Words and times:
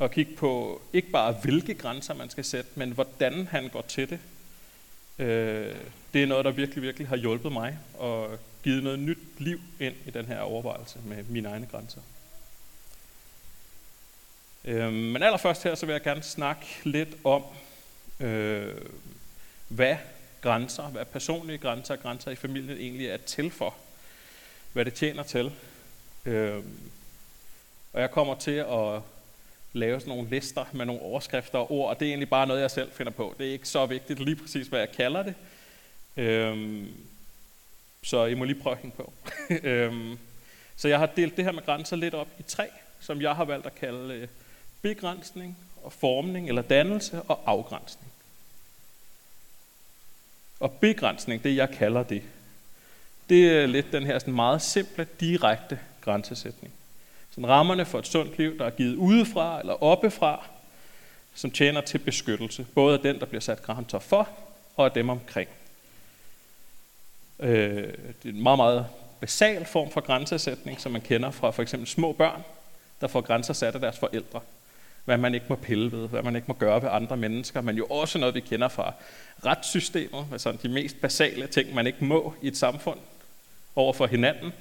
at 0.00 0.10
kigge 0.10 0.36
på 0.36 0.82
ikke 0.92 1.10
bare 1.10 1.32
hvilke 1.32 1.74
grænser 1.74 2.14
man 2.14 2.30
skal 2.30 2.44
sætte, 2.44 2.70
men 2.74 2.90
hvordan 2.90 3.46
han 3.46 3.68
går 3.68 3.82
til 3.82 4.10
det. 4.10 4.18
Øh, 5.18 5.74
det 6.12 6.22
er 6.22 6.26
noget, 6.26 6.44
der 6.44 6.50
virkelig, 6.50 6.82
virkelig 6.82 7.08
har 7.08 7.16
hjulpet 7.16 7.52
mig 7.52 7.78
og 7.98 8.38
givet 8.62 8.82
noget 8.82 8.98
nyt 8.98 9.18
liv 9.38 9.60
ind 9.80 9.94
i 10.06 10.10
den 10.10 10.26
her 10.26 10.40
overvejelse 10.40 10.98
med 11.04 11.24
mine 11.24 11.48
egne 11.48 11.66
grænser. 11.66 12.00
Øh, 14.64 14.92
men 14.92 15.22
allerførst 15.22 15.62
her, 15.62 15.74
så 15.74 15.86
vil 15.86 15.92
jeg 15.92 16.02
gerne 16.02 16.22
snakke 16.22 16.66
lidt 16.84 17.16
om, 17.24 17.44
øh, 18.20 18.74
hvad 19.68 19.96
grænser, 20.40 20.82
hvad 20.82 21.04
personlige 21.04 21.58
grænser 21.58 21.94
og 21.94 22.00
grænser 22.00 22.30
i 22.30 22.36
familien 22.36 22.78
egentlig 22.78 23.06
er 23.06 23.16
til 23.16 23.50
for. 23.50 23.74
Hvad 24.72 24.84
det 24.84 24.94
tjener 24.94 25.22
til. 25.22 25.52
Øh, 26.24 26.62
og 27.92 28.00
jeg 28.00 28.10
kommer 28.10 28.34
til 28.34 28.50
at 28.50 29.02
lave 29.74 30.00
sådan 30.00 30.14
nogle 30.14 30.30
lister 30.30 30.64
med 30.72 30.86
nogle 30.86 31.02
overskrifter 31.02 31.58
og 31.58 31.72
ord, 31.72 31.90
og 31.90 32.00
det 32.00 32.06
er 32.06 32.10
egentlig 32.10 32.28
bare 32.28 32.46
noget, 32.46 32.60
jeg 32.60 32.70
selv 32.70 32.92
finder 32.92 33.12
på. 33.12 33.34
Det 33.38 33.48
er 33.48 33.52
ikke 33.52 33.68
så 33.68 33.86
vigtigt 33.86 34.20
lige 34.20 34.36
præcis, 34.36 34.66
hvad 34.66 34.78
jeg 34.78 34.92
kalder 34.92 35.22
det. 35.22 35.34
Øhm, 36.16 36.88
så 38.02 38.24
I 38.24 38.34
må 38.34 38.44
lige 38.44 38.60
prøve 38.60 38.76
at 38.76 38.82
hænge 38.82 38.96
på. 38.96 39.12
øhm, 39.68 40.18
så 40.76 40.88
jeg 40.88 40.98
har 40.98 41.06
delt 41.06 41.36
det 41.36 41.44
her 41.44 41.52
med 41.52 41.64
grænser 41.64 41.96
lidt 41.96 42.14
op 42.14 42.28
i 42.38 42.42
tre, 42.42 42.68
som 43.00 43.22
jeg 43.22 43.36
har 43.36 43.44
valgt 43.44 43.66
at 43.66 43.74
kalde 43.74 44.14
øh, 44.14 44.28
begrænsning 44.82 45.58
og 45.82 45.92
formning 45.92 46.48
eller 46.48 46.62
dannelse 46.62 47.22
og 47.22 47.40
afgrænsning. 47.46 48.12
Og 50.60 50.72
begrænsning, 50.72 51.44
det 51.44 51.56
jeg 51.56 51.70
kalder 51.70 52.02
det, 52.02 52.22
det 53.28 53.50
er 53.50 53.66
lidt 53.66 53.92
den 53.92 54.06
her 54.06 54.18
sådan 54.18 54.34
meget 54.34 54.62
simple, 54.62 55.06
direkte 55.20 55.78
grænsesætning. 56.00 56.74
Sådan 57.34 57.48
rammerne 57.48 57.84
for 57.84 57.98
et 57.98 58.06
sundt 58.06 58.38
liv, 58.38 58.58
der 58.58 58.64
er 58.64 58.70
givet 58.70 58.96
udefra 58.96 59.60
eller 59.60 59.82
oppefra, 59.82 60.46
som 61.34 61.50
tjener 61.50 61.80
til 61.80 61.98
beskyttelse, 61.98 62.66
både 62.74 62.94
af 62.94 63.00
den, 63.00 63.20
der 63.20 63.26
bliver 63.26 63.40
sat 63.40 63.62
grænser 63.62 63.98
for, 63.98 64.28
og 64.76 64.84
af 64.84 64.92
dem 64.92 65.08
omkring. 65.08 65.48
Øh, 67.40 67.82
det 68.22 68.24
er 68.24 68.28
en 68.28 68.42
meget, 68.42 68.58
meget 68.58 68.86
basal 69.20 69.64
form 69.64 69.90
for 69.90 70.00
grænsesætning, 70.00 70.80
som 70.80 70.92
man 70.92 71.00
kender 71.00 71.30
fra 71.30 71.50
for 71.50 71.62
eksempel 71.62 71.88
små 71.88 72.12
børn, 72.12 72.42
der 73.00 73.06
får 73.06 73.20
grænser 73.20 73.52
sat 73.54 73.74
af 73.74 73.80
deres 73.80 73.98
forældre. 73.98 74.40
Hvad 75.04 75.18
man 75.18 75.34
ikke 75.34 75.46
må 75.48 75.54
pille 75.54 75.92
ved, 75.92 76.08
hvad 76.08 76.22
man 76.22 76.36
ikke 76.36 76.48
må 76.48 76.54
gøre 76.54 76.82
ved 76.82 76.88
andre 76.92 77.16
mennesker, 77.16 77.60
men 77.60 77.76
jo 77.76 77.86
også 77.86 78.18
noget, 78.18 78.34
vi 78.34 78.40
kender 78.40 78.68
fra 78.68 78.92
retssystemet, 79.46 80.26
altså 80.32 80.52
de 80.62 80.68
mest 80.68 81.00
basale 81.00 81.46
ting, 81.46 81.74
man 81.74 81.86
ikke 81.86 82.04
må 82.04 82.34
i 82.42 82.48
et 82.48 82.56
samfund 82.56 82.98
over 83.76 83.92
for 83.92 84.06
hinanden, 84.06 84.52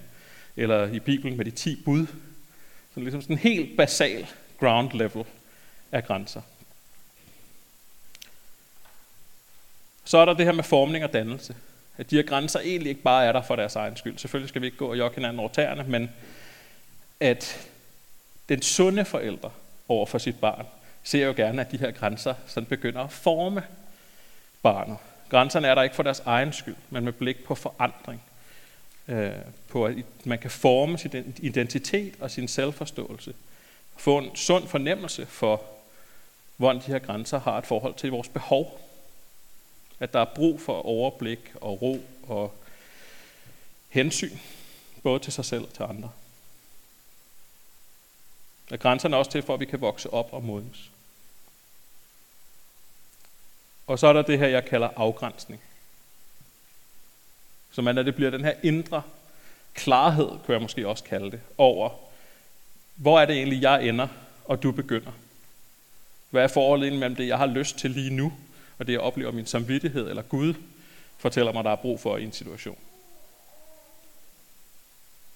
eller 0.58 0.88
i 0.88 1.00
Bibelen 1.00 1.38
med 1.38 1.46
de 1.46 1.52
10 1.52 1.82
bud, 1.86 2.08
så 2.94 3.00
ligesom 3.00 3.22
sådan 3.22 3.36
en 3.36 3.40
helt 3.40 3.78
basal 3.78 4.28
ground 4.60 4.92
level 4.92 5.26
af 5.92 6.06
grænser. 6.06 6.42
Så 10.04 10.18
er 10.18 10.26
der 10.26 10.34
det 10.34 10.46
her 10.46 10.54
med 10.54 10.64
formning 10.64 11.04
og 11.04 11.14
dannelse. 11.14 11.56
At 11.98 12.10
de 12.10 12.16
her 12.16 12.24
grænser 12.24 12.60
egentlig 12.60 12.90
ikke 12.90 13.02
bare 13.02 13.26
er 13.26 13.32
der 13.32 13.42
for 13.42 13.56
deres 13.56 13.76
egen 13.76 13.98
skyld. 13.98 14.18
Selvfølgelig 14.18 14.50
skal 14.50 14.62
vi 14.62 14.66
ikke 14.66 14.78
gå 14.78 14.90
og 14.90 14.98
jokke 14.98 15.16
hinanden 15.16 15.40
over 15.40 15.50
tæerne, 15.50 15.84
men 15.84 16.12
at 17.20 17.70
den 18.50 18.62
sunde 18.62 19.06
forælder 19.06 19.50
over 19.88 20.06
for 20.06 20.18
sit 20.18 20.40
barn, 20.40 20.66
ser 21.04 21.26
jo 21.26 21.34
gerne, 21.36 21.62
at 21.62 21.72
de 21.72 21.78
her 21.78 21.92
grænser 21.92 22.34
sådan 22.48 22.68
begynder 22.68 23.02
at 23.02 23.12
forme 23.12 23.64
barnet. 24.62 24.98
Grænserne 25.30 25.68
er 25.68 25.76
der 25.76 25.82
ikke 25.82 25.96
for 25.96 26.04
deres 26.04 26.20
egen 26.20 26.54
skyld, 26.54 26.76
men 26.90 27.04
med 27.04 27.14
blik 27.14 27.44
på 27.44 27.56
forandring 27.56 28.24
øh, 29.08 29.32
på, 29.68 29.86
at 29.86 29.96
man 30.24 30.40
kan 30.40 30.52
forme 30.52 30.98
sin 30.98 31.36
identitet 31.42 32.16
og 32.20 32.32
sin 32.32 32.48
selvforståelse. 32.48 33.34
Få 33.98 34.18
en 34.18 34.36
sund 34.36 34.68
fornemmelse 34.68 35.26
for, 35.26 35.62
hvordan 36.58 36.82
de 36.82 36.92
her 36.92 37.00
grænser 37.00 37.40
har 37.40 37.58
et 37.58 37.66
forhold 37.66 37.96
til 37.96 38.12
vores 38.12 38.30
behov. 38.30 38.80
At 40.00 40.14
der 40.14 40.20
er 40.20 40.34
brug 40.36 40.62
for 40.62 40.82
overblik 40.82 41.40
og 41.62 41.82
ro 41.82 42.06
og 42.28 42.54
hensyn, 43.90 44.38
både 45.04 45.20
til 45.20 45.34
sig 45.34 45.46
selv 45.46 45.64
og 45.64 45.74
til 45.74 45.84
andre. 45.84 46.12
Og 48.72 48.80
grænserne 48.80 49.16
er 49.16 49.20
også 49.20 49.32
til, 49.32 49.44
for 49.44 49.54
at 49.54 49.60
vi 49.60 49.66
kan 49.66 49.82
vokse 49.82 50.10
op 50.14 50.34
og 50.34 50.44
modnes. 50.44 50.92
Og 53.88 54.00
så 54.00 54.08
er 54.08 54.14
der 54.14 54.22
det 54.22 54.40
her, 54.40 54.48
jeg 54.48 54.66
kalder 54.66 54.90
afgrænsning. 54.96 55.62
Så 57.74 57.82
man, 57.82 57.98
at 57.98 58.06
det 58.06 58.16
bliver 58.16 58.32
den 58.32 58.46
her 58.46 58.54
indre 58.64 59.02
klarhed, 59.74 60.28
kunne 60.28 60.54
jeg 60.54 60.62
måske 60.62 60.88
også 60.88 61.04
kalde 61.04 61.32
det, 61.32 61.40
over, 61.58 61.90
hvor 62.96 63.20
er 63.20 63.26
det 63.26 63.36
egentlig, 63.36 63.62
jeg 63.62 63.88
ender, 63.88 64.08
og 64.46 64.64
du 64.64 64.72
begynder? 64.72 65.12
Hvad 66.30 66.44
er 66.44 66.48
forholdet 66.48 66.94
mellem 66.94 67.16
det, 67.16 67.28
jeg 67.28 67.38
har 67.38 67.46
lyst 67.46 67.78
til 67.78 67.92
lige 67.92 68.10
nu, 68.10 68.34
og 68.80 68.88
det, 68.88 68.94
jeg 68.94 69.02
oplever 69.02 69.32
min 69.32 69.46
samvittighed, 69.46 70.10
eller 70.10 70.22
Gud 70.22 70.54
fortæller 71.18 71.54
mig, 71.54 71.64
der 71.64 71.72
er 71.72 71.76
brug 71.76 72.00
for 72.00 72.18
i 72.18 72.24
en 72.24 72.32
situation? 72.32 72.78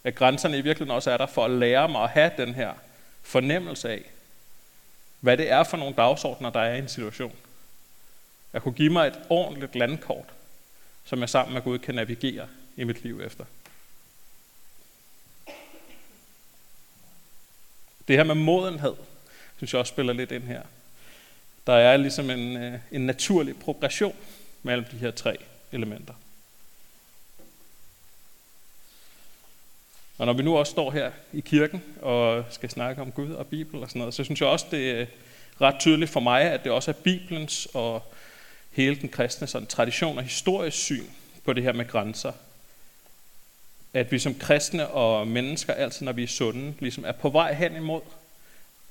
At 0.03 0.15
grænserne 0.15 0.57
i 0.57 0.61
virkeligheden 0.61 0.95
også 0.95 1.11
er 1.11 1.17
der 1.17 1.25
for 1.25 1.45
at 1.45 1.51
lære 1.51 1.89
mig 1.89 2.03
at 2.03 2.09
have 2.09 2.31
den 2.37 2.53
her 2.53 2.73
fornemmelse 3.21 3.89
af, 3.89 4.01
hvad 5.19 5.37
det 5.37 5.51
er 5.51 5.63
for 5.63 5.77
nogle 5.77 5.95
dagsordner, 5.95 6.49
der 6.49 6.59
er 6.59 6.75
i 6.75 6.79
en 6.79 6.87
situation. 6.87 7.35
At 8.53 8.61
kunne 8.61 8.73
give 8.73 8.93
mig 8.93 9.07
et 9.07 9.19
ordentligt 9.29 9.75
landkort, 9.75 10.25
som 11.07 11.19
jeg 11.19 11.29
sammen 11.29 11.53
med 11.53 11.61
Gud 11.61 11.79
kan 11.79 11.95
navigere 11.95 12.47
i 12.77 12.83
mit 12.83 13.03
liv 13.03 13.21
efter. 13.21 13.45
Det 18.07 18.15
her 18.15 18.23
med 18.23 18.35
modenhed, 18.35 18.93
synes 19.57 19.73
jeg 19.73 19.79
også 19.79 19.89
spiller 19.89 20.13
lidt 20.13 20.31
ind 20.31 20.43
her. 20.43 20.61
Der 21.67 21.73
er 21.73 21.97
ligesom 21.97 22.29
en, 22.29 22.57
øh, 22.57 22.79
en 22.91 23.05
naturlig 23.05 23.59
progression 23.59 24.15
mellem 24.63 24.85
de 24.91 24.97
her 24.97 25.11
tre 25.11 25.37
elementer. 25.71 26.13
Og 30.17 30.25
når 30.25 30.33
vi 30.33 30.43
nu 30.43 30.57
også 30.57 30.71
står 30.71 30.91
her 30.91 31.11
i 31.33 31.39
kirken 31.39 31.83
og 32.01 32.45
skal 32.49 32.69
snakke 32.69 33.01
om 33.01 33.11
Gud 33.11 33.31
og 33.31 33.47
Bibel 33.47 33.83
og 33.83 33.89
sådan 33.89 33.99
noget, 33.99 34.13
så 34.13 34.23
synes 34.23 34.41
jeg 34.41 34.49
også, 34.49 34.65
det 34.71 35.01
er 35.01 35.05
ret 35.61 35.79
tydeligt 35.79 36.11
for 36.11 36.19
mig, 36.19 36.41
at 36.41 36.63
det 36.63 36.71
også 36.71 36.91
er 36.91 36.95
Bibelens 37.03 37.67
og 37.73 38.13
hele 38.77 38.95
den 38.95 39.09
kristne 39.09 39.47
sådan, 39.47 39.67
tradition 39.67 40.17
og 40.17 40.23
historisk 40.23 40.77
syn 40.77 41.05
på 41.43 41.53
det 41.53 41.63
her 41.63 41.73
med 41.73 41.87
grænser. 41.87 42.31
At 43.93 44.11
vi 44.11 44.19
som 44.19 44.35
kristne 44.35 44.87
og 44.87 45.27
mennesker 45.27 45.73
altid, 45.73 46.05
når 46.05 46.11
vi 46.11 46.23
er 46.23 46.27
sunde, 46.27 46.73
ligesom 46.79 47.05
er 47.05 47.11
på 47.11 47.29
vej 47.29 47.53
hen 47.53 47.75
imod 47.75 48.01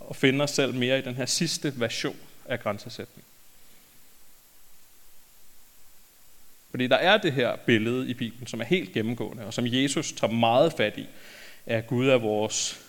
og 0.00 0.16
finder 0.16 0.44
os 0.44 0.50
selv 0.50 0.74
mere 0.74 0.98
i 0.98 1.02
den 1.02 1.14
her 1.14 1.26
sidste 1.26 1.80
version 1.80 2.16
af 2.44 2.60
grænsesætning. 2.60 3.24
Fordi 6.70 6.86
der 6.86 6.96
er 6.96 7.18
det 7.18 7.32
her 7.32 7.56
billede 7.56 8.08
i 8.10 8.14
Bibelen, 8.14 8.46
som 8.46 8.60
er 8.60 8.64
helt 8.64 8.92
gennemgående, 8.92 9.46
og 9.46 9.54
som 9.54 9.64
Jesus 9.66 10.12
tager 10.12 10.32
meget 10.32 10.72
fat 10.72 10.98
i, 10.98 11.06
at 11.66 11.86
Gud 11.86 12.08
er 12.08 12.18
vores 12.18 12.80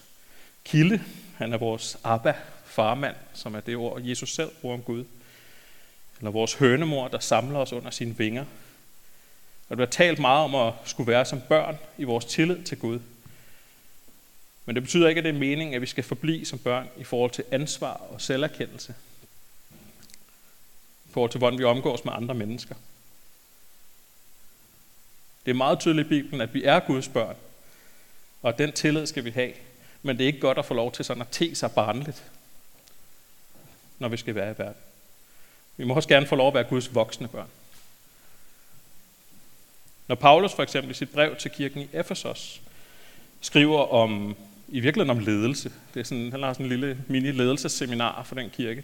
kilde, 0.65 1.03
han 1.35 1.53
er 1.53 1.57
vores 1.57 1.97
Abba, 2.03 2.33
farmand, 2.65 3.15
som 3.33 3.55
er 3.55 3.59
det 3.59 3.75
ord, 3.75 4.01
Jesus 4.01 4.33
selv 4.33 4.49
bruger 4.61 4.75
om 4.75 4.83
Gud 4.83 5.05
eller 6.19 6.31
vores 6.31 6.53
hønemor, 6.53 7.07
der 7.07 7.19
samler 7.19 7.59
os 7.59 7.73
under 7.73 7.89
sine 7.89 8.17
vinger. 8.17 8.45
Og 9.69 9.77
det 9.77 9.87
har 9.87 9.91
talt 9.91 10.19
meget 10.19 10.43
om 10.43 10.55
at 10.55 10.73
skulle 10.85 11.11
være 11.11 11.25
som 11.25 11.41
børn 11.41 11.77
i 11.97 12.03
vores 12.03 12.25
tillid 12.25 12.63
til 12.63 12.79
Gud. 12.79 12.99
Men 14.65 14.75
det 14.75 14.83
betyder 14.83 15.07
ikke, 15.07 15.19
at 15.19 15.25
det 15.25 15.35
er 15.35 15.39
meningen, 15.39 15.75
at 15.75 15.81
vi 15.81 15.85
skal 15.85 16.03
forblive 16.03 16.45
som 16.45 16.59
børn 16.59 16.87
i 16.97 17.03
forhold 17.03 17.31
til 17.31 17.43
ansvar 17.51 17.93
og 17.93 18.21
selverkendelse. 18.21 18.95
I 21.05 21.11
forhold 21.11 21.31
til, 21.31 21.37
hvordan 21.37 21.59
vi 21.59 21.63
omgås 21.63 22.05
med 22.05 22.13
andre 22.13 22.35
mennesker. 22.35 22.75
Det 25.45 25.51
er 25.51 25.55
meget 25.55 25.79
tydeligt 25.79 26.05
i 26.05 26.09
Bibelen, 26.09 26.41
at 26.41 26.53
vi 26.53 26.63
er 26.63 26.79
Guds 26.79 27.07
børn. 27.07 27.35
Og 28.41 28.57
den 28.57 28.71
tillid 28.71 29.05
skal 29.05 29.25
vi 29.25 29.29
have. 29.31 29.53
Men 30.01 30.17
det 30.17 30.23
er 30.23 30.27
ikke 30.27 30.39
godt 30.39 30.57
at 30.57 30.65
få 30.65 30.73
lov 30.73 30.91
til 30.91 31.05
sådan 31.05 31.21
at 31.21 31.27
te 31.31 31.55
sig 31.55 31.71
barnligt, 31.71 32.23
når 33.99 34.07
vi 34.07 34.17
skal 34.17 34.35
være 34.35 34.51
i 34.51 34.57
verden. 34.57 34.86
Vi 35.77 35.85
må 35.85 35.93
også 35.93 36.09
gerne 36.09 36.25
få 36.25 36.35
lov 36.35 36.47
at 36.47 36.53
være 36.53 36.63
Guds 36.63 36.95
voksne 36.95 37.27
børn. 37.27 37.47
Når 40.07 40.15
Paulus 40.15 40.53
for 40.53 40.63
eksempel 40.63 40.91
i 40.91 40.93
sit 40.93 41.09
brev 41.09 41.35
til 41.35 41.51
kirken 41.51 41.81
i 41.81 41.87
Efesos 41.93 42.61
skriver 43.41 43.93
om, 43.93 44.35
i 44.67 44.79
virkeligheden 44.79 45.17
om 45.17 45.23
ledelse, 45.23 45.71
det 45.93 45.99
er 45.99 46.03
sådan, 46.03 46.31
han 46.31 46.43
har 46.43 46.53
sådan 46.53 46.65
en 46.65 46.69
lille 46.69 46.97
mini-ledelsesseminar 47.07 48.23
for 48.23 48.35
den 48.35 48.49
kirke, 48.49 48.83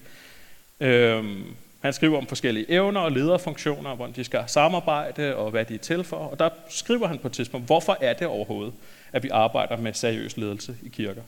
øhm, 0.79 1.55
han 1.81 1.93
skriver 1.93 2.17
om 2.17 2.27
forskellige 2.27 2.71
evner 2.71 3.01
og 3.01 3.11
lederfunktioner, 3.11 3.95
hvordan 3.95 4.15
de 4.15 4.23
skal 4.23 4.43
samarbejde 4.47 5.35
og 5.35 5.51
hvad 5.51 5.65
de 5.65 5.75
er 5.75 5.79
til 5.79 6.03
for. 6.03 6.17
Og 6.17 6.39
der 6.39 6.49
skriver 6.69 7.07
han 7.07 7.19
på 7.19 7.27
et 7.27 7.33
tidspunkt, 7.33 7.65
hvorfor 7.65 7.97
er 8.01 8.13
det 8.13 8.27
overhovedet, 8.27 8.73
at 9.11 9.23
vi 9.23 9.29
arbejder 9.29 9.77
med 9.77 9.93
seriøs 9.93 10.37
ledelse 10.37 10.77
i 10.83 10.89
kirker. 10.89 11.21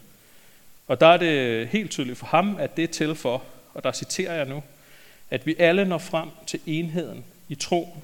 Og 0.88 1.02
der 1.02 1.08
er 1.08 1.18
det 1.18 1.68
helt 1.68 1.92
tydeligt 1.92 2.18
for 2.18 2.26
ham, 2.26 2.58
at 2.60 2.78
det 2.78 2.84
er 2.84 2.88
til 2.88 3.16
for, 3.16 3.44
og 3.74 3.84
der 3.84 3.92
citerer 3.92 4.34
jeg 4.34 4.46
nu, 4.46 4.64
at 5.30 5.46
vi 5.46 5.56
alle 5.60 5.86
når 5.86 5.98
frem 5.98 6.30
til 6.48 6.60
enheden 6.66 7.26
i 7.50 7.56
troen 7.56 8.04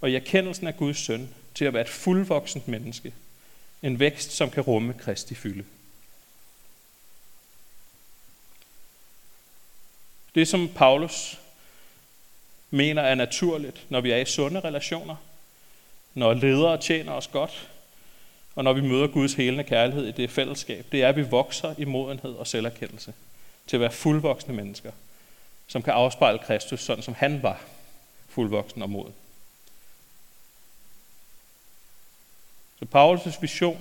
og 0.00 0.10
i 0.10 0.14
erkendelsen 0.14 0.66
af 0.66 0.76
Guds 0.76 0.98
søn 0.98 1.28
til 1.54 1.64
at 1.64 1.72
være 1.72 1.82
et 1.82 1.88
fuldvoksent 1.88 2.68
menneske. 2.68 3.14
En 3.82 3.98
vækst, 3.98 4.32
som 4.32 4.50
kan 4.50 4.62
rumme 4.62 4.94
Kristi 4.94 5.34
fylde. 5.34 5.64
Det, 10.34 10.48
som 10.48 10.68
Paulus 10.68 11.40
mener 12.70 13.02
er 13.02 13.14
naturligt, 13.14 13.86
når 13.88 14.00
vi 14.00 14.10
er 14.10 14.16
i 14.16 14.24
sunde 14.24 14.60
relationer, 14.60 15.16
når 16.14 16.34
ledere 16.34 16.80
tjener 16.80 17.12
os 17.12 17.26
godt, 17.26 17.68
og 18.54 18.64
når 18.64 18.72
vi 18.72 18.80
møder 18.80 19.06
Guds 19.06 19.34
helende 19.34 19.64
kærlighed 19.64 20.06
i 20.06 20.12
det 20.12 20.30
fællesskab, 20.30 20.86
det 20.92 21.02
er, 21.02 21.08
at 21.08 21.16
vi 21.16 21.22
vokser 21.22 21.74
i 21.78 21.84
modenhed 21.84 22.34
og 22.34 22.46
selverkendelse 22.46 23.14
til 23.66 23.76
at 23.76 23.80
være 23.80 23.92
fuldvoksne 23.92 24.54
mennesker, 24.54 24.92
som 25.70 25.82
kan 25.82 25.92
afspejle 25.92 26.38
Kristus, 26.38 26.80
sådan 26.80 27.02
som 27.02 27.14
han 27.14 27.42
var 27.42 27.60
fuldvoksen 28.28 28.82
og 28.82 28.90
moden. 28.90 29.14
Så 32.78 32.86
Paulus' 32.94 33.40
vision 33.40 33.80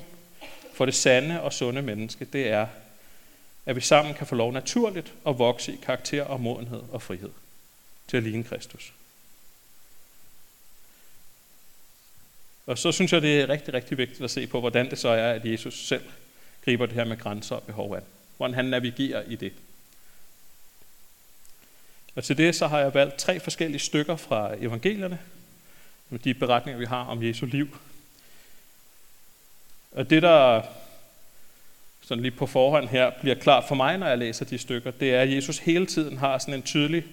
for 0.73 0.85
det 0.85 0.95
sande 0.95 1.41
og 1.41 1.53
sunde 1.53 1.81
menneske, 1.81 2.25
det 2.25 2.47
er, 2.47 2.67
at 3.65 3.75
vi 3.75 3.81
sammen 3.81 4.13
kan 4.13 4.27
få 4.27 4.35
lov 4.35 4.51
naturligt 4.51 5.13
at 5.27 5.39
vokse 5.39 5.73
i 5.73 5.79
karakter 5.83 6.23
og 6.23 6.41
modenhed 6.41 6.83
og 6.91 7.01
frihed 7.01 7.31
til 8.07 8.17
at 8.17 8.23
ligne 8.23 8.43
Kristus. 8.43 8.93
Og 12.65 12.77
så 12.77 12.91
synes 12.91 13.13
jeg, 13.13 13.21
det 13.21 13.41
er 13.41 13.49
rigtig, 13.49 13.73
rigtig 13.73 13.97
vigtigt 13.97 14.21
at 14.21 14.31
se 14.31 14.47
på, 14.47 14.59
hvordan 14.59 14.89
det 14.89 14.99
så 14.99 15.09
er, 15.09 15.33
at 15.33 15.45
Jesus 15.45 15.87
selv 15.87 16.03
griber 16.65 16.85
det 16.85 16.95
her 16.95 17.05
med 17.05 17.17
grænser 17.17 17.55
og 17.55 17.63
behov 17.63 17.95
an. 17.95 18.03
Hvordan 18.37 18.53
han 18.53 18.65
navigerer 18.65 19.23
i 19.27 19.35
det. 19.35 19.53
Og 22.15 22.23
til 22.23 22.37
det 22.37 22.55
så 22.55 22.67
har 22.67 22.79
jeg 22.79 22.93
valgt 22.93 23.15
tre 23.15 23.39
forskellige 23.39 23.79
stykker 23.79 24.15
fra 24.15 24.55
evangelierne, 24.59 25.19
de 26.23 26.33
beretninger, 26.33 26.79
vi 26.79 26.85
har 26.85 27.05
om 27.05 27.23
Jesu 27.23 27.45
liv. 27.45 27.77
Og 29.91 30.09
det, 30.09 30.21
der 30.21 30.61
sådan 32.01 32.21
lige 32.21 32.31
på 32.31 32.45
forhånd 32.45 32.87
her 32.87 33.11
bliver 33.21 33.35
klart 33.35 33.63
for 33.67 33.75
mig, 33.75 33.97
når 33.97 34.07
jeg 34.07 34.17
læser 34.17 34.45
de 34.45 34.57
stykker, 34.57 34.91
det 34.91 35.13
er, 35.13 35.21
at 35.21 35.35
Jesus 35.35 35.57
hele 35.57 35.85
tiden 35.85 36.17
har 36.17 36.37
sådan 36.37 36.53
en 36.53 36.63
tydelig 36.63 37.05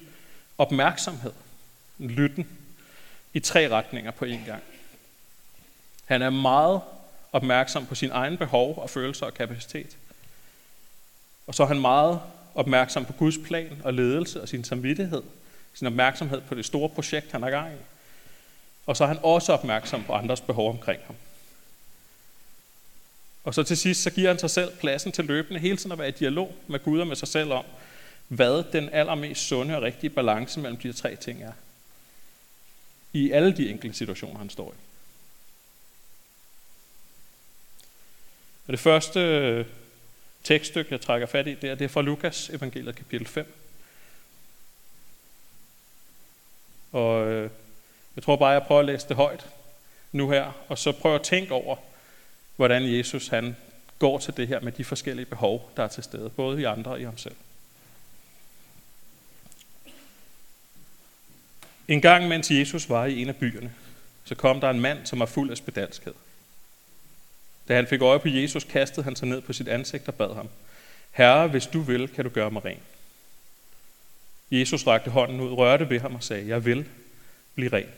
opmærksomhed, 0.58 1.32
en 2.00 2.10
lytten, 2.10 2.48
i 3.34 3.40
tre 3.40 3.68
retninger 3.68 4.10
på 4.10 4.24
én 4.24 4.46
gang. 4.46 4.62
Han 6.04 6.22
er 6.22 6.30
meget 6.30 6.80
opmærksom 7.32 7.86
på 7.86 7.94
sin 7.94 8.10
egen 8.10 8.36
behov 8.36 8.78
og 8.78 8.90
følelser 8.90 9.26
og 9.26 9.34
kapacitet. 9.34 9.96
Og 11.46 11.54
så 11.54 11.62
er 11.62 11.66
han 11.66 11.80
meget 11.80 12.20
opmærksom 12.56 13.04
på 13.04 13.12
Guds 13.12 13.38
plan 13.44 13.80
og 13.84 13.94
ledelse 13.94 14.42
og 14.42 14.48
sin 14.48 14.64
samvittighed, 14.64 15.22
sin 15.74 15.86
opmærksomhed 15.86 16.40
på 16.40 16.54
det 16.54 16.64
store 16.64 16.88
projekt, 16.88 17.32
han 17.32 17.44
er 17.44 17.50
gang 17.50 17.74
i. 17.74 17.78
Og 18.86 18.96
så 18.96 19.04
er 19.04 19.08
han 19.08 19.18
også 19.22 19.52
opmærksom 19.52 20.04
på 20.04 20.12
andres 20.12 20.40
behov 20.40 20.70
omkring 20.70 21.00
ham. 21.06 21.16
Og 23.44 23.54
så 23.54 23.62
til 23.62 23.76
sidst, 23.76 24.02
så 24.02 24.10
giver 24.10 24.28
han 24.28 24.38
sig 24.38 24.50
selv 24.50 24.76
pladsen 24.76 25.12
til 25.12 25.24
løbende 25.24 25.60
hele 25.60 25.76
tiden 25.76 25.92
at 25.92 25.98
være 25.98 26.08
i 26.08 26.12
dialog 26.12 26.54
med 26.66 26.80
Gud 26.80 27.00
og 27.00 27.06
med 27.06 27.16
sig 27.16 27.28
selv 27.28 27.52
om, 27.52 27.64
hvad 28.28 28.72
den 28.72 28.88
allermest 28.88 29.46
sunde 29.46 29.76
og 29.76 29.82
rigtige 29.82 30.10
balance 30.10 30.60
mellem 30.60 30.78
de 30.78 30.92
tre 30.92 31.16
ting 31.16 31.42
er. 31.42 31.52
I 33.12 33.30
alle 33.30 33.56
de 33.56 33.70
enkelte 33.70 33.98
situationer, 33.98 34.38
han 34.38 34.50
står 34.50 34.72
i. 34.72 34.76
Og 38.66 38.72
det 38.72 38.80
første 38.80 39.66
tekststykke, 40.46 40.92
jeg 40.92 41.00
trækker 41.00 41.26
fat 41.26 41.46
i, 41.46 41.54
der, 41.54 41.74
det 41.74 41.84
er 41.84 41.88
fra 41.88 42.02
Lukas 42.02 42.50
evangeliet 42.50 42.96
kapitel 42.96 43.26
5. 43.26 43.54
Og 46.92 47.26
øh, 47.26 47.50
jeg 48.16 48.24
tror 48.24 48.36
bare, 48.36 48.50
jeg 48.50 48.62
prøver 48.62 48.80
at 48.80 48.86
læse 48.86 49.08
det 49.08 49.16
højt 49.16 49.46
nu 50.12 50.30
her, 50.30 50.52
og 50.68 50.78
så 50.78 50.92
prøver 50.92 51.16
at 51.16 51.22
tænke 51.22 51.52
over, 51.52 51.76
hvordan 52.56 52.96
Jesus 52.96 53.28
han 53.28 53.56
går 53.98 54.18
til 54.18 54.36
det 54.36 54.48
her 54.48 54.60
med 54.60 54.72
de 54.72 54.84
forskellige 54.84 55.26
behov, 55.26 55.70
der 55.76 55.82
er 55.82 55.88
til 55.88 56.02
stede, 56.02 56.30
både 56.30 56.60
i 56.60 56.64
andre 56.64 56.90
og 56.90 57.00
i 57.00 57.04
ham 57.04 57.18
selv. 57.18 57.36
En 61.88 62.00
gang, 62.00 62.28
mens 62.28 62.50
Jesus 62.50 62.88
var 62.88 63.06
i 63.06 63.22
en 63.22 63.28
af 63.28 63.36
byerne, 63.36 63.72
så 64.24 64.34
kom 64.34 64.60
der 64.60 64.70
en 64.70 64.80
mand, 64.80 65.06
som 65.06 65.20
var 65.20 65.26
fuld 65.26 65.50
af 65.50 65.56
spedalskhed. 65.56 66.14
Da 67.68 67.74
han 67.74 67.86
fik 67.86 68.02
øje 68.02 68.18
på 68.18 68.28
Jesus, 68.28 68.64
kastede 68.64 69.04
han 69.04 69.16
sig 69.16 69.28
ned 69.28 69.40
på 69.40 69.52
sit 69.52 69.68
ansigt 69.68 70.08
og 70.08 70.14
bad 70.14 70.34
ham, 70.34 70.48
Herre, 71.10 71.48
hvis 71.48 71.66
du 71.66 71.80
vil, 71.80 72.08
kan 72.08 72.24
du 72.24 72.30
gøre 72.30 72.50
mig 72.50 72.64
ren. 72.64 72.80
Jesus 74.50 74.86
rakte 74.86 75.10
hånden 75.10 75.40
ud, 75.40 75.52
rørte 75.52 75.90
ved 75.90 76.00
ham 76.00 76.14
og 76.14 76.22
sagde, 76.22 76.48
jeg 76.48 76.64
vil 76.64 76.88
blive 77.54 77.72
ren. 77.72 77.88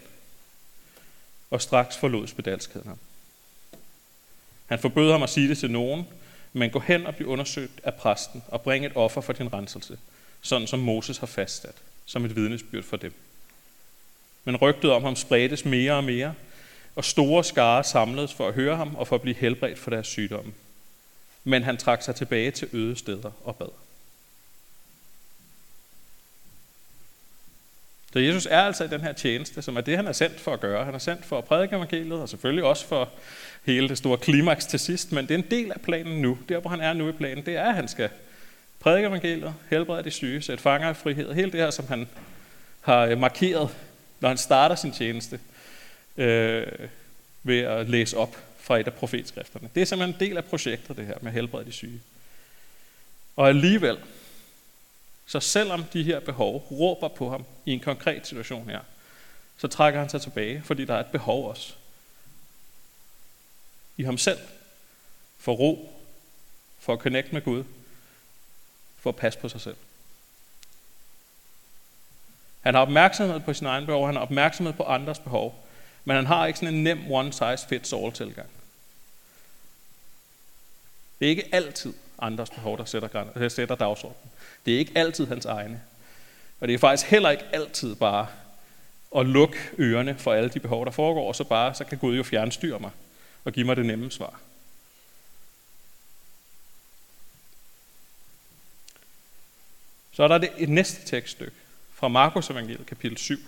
Og 1.50 1.62
straks 1.62 1.97
forlod 1.97 2.26
spedalskheden 2.26 2.88
ham. 2.88 2.99
Han 4.67 4.79
forbød 4.79 5.12
ham 5.12 5.23
at 5.23 5.31
sige 5.31 5.49
det 5.49 5.59
til 5.59 5.71
nogen, 5.71 6.06
men 6.53 6.71
gå 6.71 6.79
hen 6.79 7.06
og 7.06 7.14
blive 7.14 7.29
undersøgt 7.29 7.81
af 7.85 7.94
præsten 7.94 8.43
og 8.49 8.62
bring 8.62 8.87
et 8.87 8.93
offer 8.94 9.21
for 9.21 9.32
din 9.32 9.53
renselse, 9.53 9.99
sådan 10.41 10.67
som 10.67 10.79
Moses 10.79 11.19
har 11.19 11.26
fastsat, 11.26 11.75
som 12.06 12.25
et 12.25 12.37
vidnesbyrd 12.37 12.85
for 12.85 12.97
dem. 12.97 13.12
Men 14.44 14.56
rygtet 14.56 14.91
om 14.91 15.03
ham 15.03 15.17
spredtes 15.17 15.64
mere 15.64 15.93
og 15.93 16.05
mere, 16.05 16.35
og 16.99 17.05
store 17.05 17.45
skare 17.45 17.85
samledes 17.85 18.35
for 18.35 18.49
at 18.49 18.55
høre 18.55 18.77
ham 18.77 18.97
og 18.97 19.09
for 19.09 19.17
at 19.17 19.23
blive 19.23 19.37
helbredt 19.37 19.79
for 19.79 19.91
deres 19.91 20.06
sygdomme. 20.06 20.53
Men 21.45 21.62
han 21.62 21.77
trak 21.77 22.03
sig 22.03 22.15
tilbage 22.15 22.50
til 22.50 22.69
øde 22.73 22.97
steder 22.97 23.31
og 23.45 23.56
bad. 23.56 23.69
Så 28.12 28.19
Jesus 28.19 28.47
er 28.50 28.61
altså 28.61 28.85
i 28.85 28.89
den 28.89 29.00
her 29.00 29.12
tjeneste, 29.12 29.62
som 29.62 29.77
er 29.77 29.81
det, 29.81 29.97
han 29.97 30.06
er 30.06 30.12
sendt 30.12 30.41
for 30.41 30.53
at 30.53 30.61
gøre. 30.61 30.85
Han 30.85 30.95
er 30.95 30.99
sendt 30.99 31.25
for 31.25 31.39
at 31.39 31.45
prædike 31.45 31.77
evangeliet, 31.77 32.21
og 32.21 32.29
selvfølgelig 32.29 32.65
også 32.65 32.87
for 32.87 33.09
hele 33.65 33.89
det 33.89 33.99
store 33.99 34.19
klimaks 34.19 34.67
til 34.67 34.79
sidst, 34.79 35.12
men 35.12 35.29
det 35.29 35.35
er 35.35 35.39
en 35.39 35.50
del 35.50 35.73
af 35.73 35.81
planen 35.81 36.23
nu. 36.23 36.39
Der, 36.49 36.61
hvor 36.61 36.71
han 36.71 36.81
er 36.81 36.93
nu 36.93 37.09
i 37.09 37.12
planen, 37.12 37.47
det 37.47 37.56
er, 37.56 37.69
at 37.69 37.75
han 37.75 37.89
skal 37.89 38.11
prædike 38.81 39.09
evangeliet, 39.09 39.55
helbrede 39.71 40.03
de 40.03 40.11
syge, 40.11 40.43
sætte 40.43 40.62
fanger 40.62 40.91
i 40.91 40.95
frihed. 40.95 41.35
Hele 41.35 41.53
det 41.53 41.61
her, 41.61 41.71
som 41.71 41.87
han 41.89 42.09
har 42.81 43.17
markeret, 43.17 43.71
når 44.21 44.29
han 44.29 44.39
starter 44.39 44.75
sin 44.75 44.93
tjeneste, 44.93 45.41
øh, 46.19 46.88
ved 47.43 47.59
at 47.61 47.88
læse 47.88 48.17
op 48.17 48.37
fra 48.59 48.79
et 48.79 48.87
af 48.87 48.94
profetskrifterne. 48.94 49.70
Det 49.75 49.81
er 49.81 49.85
simpelthen 49.85 50.15
en 50.15 50.29
del 50.29 50.37
af 50.37 50.44
projektet, 50.44 50.97
det 50.97 51.06
her 51.06 51.19
med 51.20 51.32
helbred 51.32 51.65
de 51.65 51.73
syge. 51.73 52.00
Og 53.37 53.49
alligevel, 53.49 53.99
så 55.26 55.41
selvom 55.41 55.85
de 55.85 56.03
her 56.03 56.20
behov 56.20 56.67
råber 56.70 57.09
på 57.09 57.31
ham 57.31 57.44
i 57.65 57.73
en 57.73 57.81
konkret 57.81 58.26
situation 58.26 58.70
her, 58.70 58.81
så 59.59 59.69
trækker 59.69 60.00
han 60.00 60.09
sig 60.09 60.20
tilbage, 60.20 60.62
fordi 60.65 60.85
der 60.85 60.94
er 60.94 61.00
et 61.00 61.06
behov 61.06 61.49
også. 61.49 61.75
I 63.97 64.03
ham 64.03 64.19
selv. 64.19 64.38
For 65.38 65.53
ro. 65.53 65.93
For 66.79 66.93
at 66.93 66.99
connecte 66.99 67.32
med 67.32 67.43
Gud. 67.43 67.64
For 68.97 69.11
at 69.11 69.17
passe 69.17 69.38
på 69.38 69.49
sig 69.49 69.61
selv. 69.61 69.76
Han 72.61 72.75
har 72.75 72.81
opmærksomhed 72.81 73.40
på 73.40 73.54
sin 73.54 73.66
egen 73.66 73.87
behov, 73.87 74.07
han 74.07 74.14
har 74.14 74.23
opmærksomhed 74.23 74.73
på 74.73 74.83
andres 74.83 75.19
behov, 75.19 75.68
men 76.09 76.17
han 76.17 76.27
har 76.27 76.47
ikke 76.47 76.59
sådan 76.59 76.75
en 76.75 76.85
nem 76.85 77.11
one 77.11 77.33
size 77.33 77.69
fits 77.69 77.93
all 77.93 78.12
tilgang. 78.12 78.49
Det 81.19 81.27
er 81.27 81.31
ikke 81.31 81.49
altid 81.53 81.95
andres 82.19 82.50
behov, 82.50 82.79
der 82.79 82.85
sætter, 82.85 83.49
sætter 83.49 83.75
dagsordenen. 83.75 84.31
Det 84.67 84.75
er 84.75 84.79
ikke 84.79 84.93
altid 84.95 85.27
hans 85.27 85.45
egne. 85.45 85.83
Og 86.61 86.69
det 86.69 86.75
er 86.75 86.79
faktisk 86.79 87.11
heller 87.11 87.31
ikke 87.31 87.45
altid 87.53 87.95
bare 87.95 88.27
at 89.17 89.27
lukke 89.27 89.59
ørerne 89.79 90.19
for 90.19 90.33
alle 90.33 90.50
de 90.50 90.61
behov, 90.61 90.85
der 90.85 90.91
foregår, 90.91 91.29
og 91.29 91.35
så 91.35 91.45
bare, 91.45 91.75
så 91.75 91.85
kan 91.85 91.99
Gud 91.99 92.17
jo 92.17 92.23
fjernstyre 92.23 92.79
mig 92.79 92.91
og 93.45 93.53
give 93.53 93.67
mig 93.67 93.77
det 93.77 93.87
nemme 93.87 94.11
svar. 94.11 94.41
Så 100.12 100.23
er 100.23 100.29
der 100.29 100.38
det 100.38 100.50
et 100.59 100.69
næste 100.69 101.07
tekststykke 101.07 101.57
fra 101.95 102.09
Markus 102.09 102.50
evangeliet, 102.50 102.87
kapitel 102.87 103.19
7. 103.19 103.38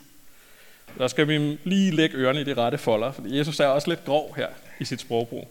Der 0.98 1.08
skal 1.08 1.28
vi 1.28 1.58
lige 1.64 1.90
lægge 1.90 2.16
ørerne 2.16 2.40
i 2.40 2.44
de 2.44 2.54
rette 2.54 2.78
folder, 2.78 3.12
for 3.12 3.22
Jesus 3.26 3.60
er 3.60 3.66
også 3.66 3.88
lidt 3.88 4.04
grov 4.04 4.36
her 4.36 4.48
i 4.80 4.84
sit 4.84 5.00
sprogbrug. 5.00 5.48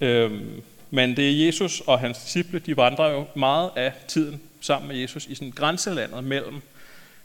Øhm, 0.00 0.62
men 0.90 1.16
det 1.16 1.30
er 1.30 1.46
Jesus 1.46 1.80
og 1.80 2.00
hans 2.00 2.18
disciple, 2.18 2.58
de 2.58 2.76
vandrer 2.76 3.10
jo 3.10 3.26
meget 3.34 3.70
af 3.76 3.92
tiden 4.08 4.40
sammen 4.60 4.88
med 4.88 4.96
Jesus 4.96 5.26
i 5.26 5.34
sådan 5.34 5.50
grænselandet 5.50 6.24
mellem 6.24 6.62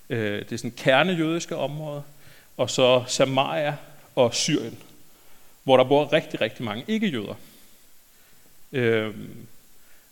øh, 0.09 0.45
det 0.49 0.59
sådan 0.59 0.73
kernejødiske 0.77 1.55
område, 1.55 2.03
og 2.57 2.69
så 2.69 3.03
Samaria 3.07 3.75
og 4.15 4.33
Syrien, 4.33 4.77
hvor 5.63 5.77
der 5.77 5.83
bor 5.83 6.13
rigtig, 6.13 6.41
rigtig 6.41 6.65
mange 6.65 6.83
ikke-jøder. 6.87 7.35
Øhm, 8.71 9.47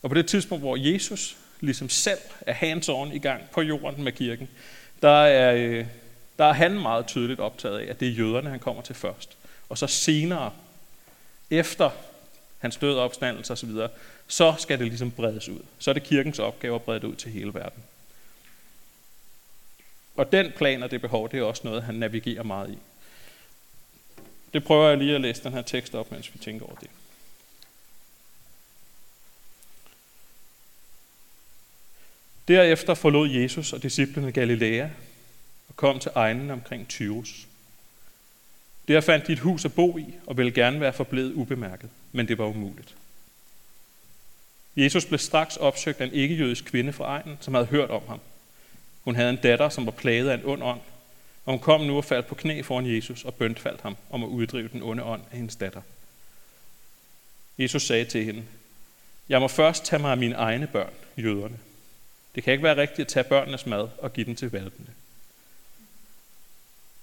og 0.01 0.09
på 0.09 0.15
det 0.15 0.25
tidspunkt, 0.25 0.63
hvor 0.63 0.75
Jesus 0.75 1.37
ligesom 1.61 1.89
selv 1.89 2.19
er 2.41 2.53
hands 2.53 2.89
on 2.89 3.11
i 3.11 3.19
gang 3.19 3.41
på 3.51 3.61
jorden 3.61 4.03
med 4.03 4.11
kirken, 4.11 4.49
der 5.01 5.23
er, 5.25 5.55
øh, 5.55 5.85
der 6.39 6.45
er 6.45 6.53
han 6.53 6.79
meget 6.79 7.07
tydeligt 7.07 7.39
optaget 7.39 7.79
af, 7.79 7.89
at 7.89 7.99
det 7.99 8.07
er 8.07 8.11
jøderne, 8.11 8.49
han 8.49 8.59
kommer 8.59 8.81
til 8.81 8.95
først. 8.95 9.37
Og 9.69 9.77
så 9.77 9.87
senere, 9.87 10.51
efter 11.49 11.89
hans 12.59 12.77
død, 12.77 12.97
opstandelse 12.97 13.53
osv., 13.53 13.71
så 14.27 14.55
skal 14.59 14.79
det 14.79 14.87
ligesom 14.87 15.11
bredes 15.11 15.49
ud. 15.49 15.59
Så 15.79 15.91
er 15.91 15.93
det 15.93 16.03
kirkens 16.03 16.39
opgave 16.39 16.75
at 16.75 16.81
brede 16.81 16.99
det 16.99 17.07
ud 17.07 17.15
til 17.15 17.31
hele 17.31 17.53
verden. 17.53 17.83
Og 20.15 20.31
den 20.31 20.51
plan 20.55 20.83
og 20.83 20.91
det 20.91 21.01
behov, 21.01 21.31
det 21.31 21.39
er 21.39 21.43
også 21.43 21.61
noget, 21.65 21.83
han 21.83 21.95
navigerer 21.95 22.43
meget 22.43 22.71
i. 22.71 22.77
Det 24.53 24.63
prøver 24.63 24.89
jeg 24.89 24.97
lige 24.97 25.15
at 25.15 25.21
læse 25.21 25.43
den 25.43 25.53
her 25.53 25.61
tekst 25.61 25.95
op, 25.95 26.11
mens 26.11 26.33
vi 26.33 26.39
tænker 26.39 26.65
over 26.65 26.75
det. 26.75 26.89
Derefter 32.47 32.93
forlod 32.93 33.29
Jesus 33.29 33.73
og 33.73 33.83
disciplene 33.83 34.31
Galilea 34.31 34.89
og 35.77 35.79
kom 35.79 35.99
til 35.99 36.11
egnen 36.15 36.51
omkring 36.51 36.87
Tyrus. 36.87 37.47
Der 38.87 39.01
fandt 39.01 39.27
de 39.27 39.33
et 39.33 39.39
hus 39.39 39.65
at 39.65 39.73
bo 39.73 39.97
i 39.97 40.15
og 40.25 40.37
ville 40.37 40.51
gerne 40.51 40.79
være 40.79 40.93
forblevet 40.93 41.33
ubemærket, 41.33 41.89
men 42.11 42.27
det 42.27 42.37
var 42.37 42.45
umuligt. 42.45 42.95
Jesus 44.75 45.05
blev 45.05 45.19
straks 45.19 45.57
opsøgt 45.57 46.01
af 46.01 46.05
en 46.05 46.13
ikke-jødisk 46.13 46.65
kvinde 46.65 46.93
fra 46.93 47.05
egnen, 47.05 47.37
som 47.41 47.53
havde 47.53 47.65
hørt 47.65 47.89
om 47.89 48.01
ham. 48.07 48.19
Hun 49.03 49.15
havde 49.15 49.29
en 49.29 49.39
datter, 49.43 49.69
som 49.69 49.85
var 49.85 49.91
plaget 49.91 50.29
af 50.29 50.33
en 50.33 50.45
ond 50.45 50.63
ånd, 50.63 50.79
og 51.45 51.53
hun 51.53 51.59
kom 51.59 51.81
nu 51.81 51.97
og 51.97 52.05
faldt 52.05 52.27
på 52.27 52.35
knæ 52.35 52.61
foran 52.61 52.95
Jesus 52.95 53.23
og 53.23 53.33
bøntfaldt 53.33 53.81
ham 53.81 53.97
om 54.09 54.23
at 54.23 54.27
uddrive 54.27 54.67
den 54.67 54.83
onde 54.83 55.03
ånd 55.03 55.21
af 55.31 55.37
hendes 55.37 55.55
datter. 55.55 55.81
Jesus 57.57 57.83
sagde 57.83 58.05
til 58.05 58.25
hende, 58.25 58.43
jeg 59.29 59.41
må 59.41 59.47
først 59.47 59.85
tage 59.85 60.01
mig 60.01 60.11
af 60.11 60.17
mine 60.17 60.35
egne 60.35 60.67
børn, 60.67 60.93
jøderne. 61.17 61.59
Det 62.35 62.43
kan 62.43 62.53
ikke 62.53 62.63
være 62.63 62.77
rigtigt 62.77 62.99
at 62.99 63.07
tage 63.07 63.23
børnenes 63.23 63.65
mad 63.65 63.87
og 63.97 64.13
give 64.13 64.25
den 64.25 64.35
til 64.35 64.51
valpene. 64.51 64.87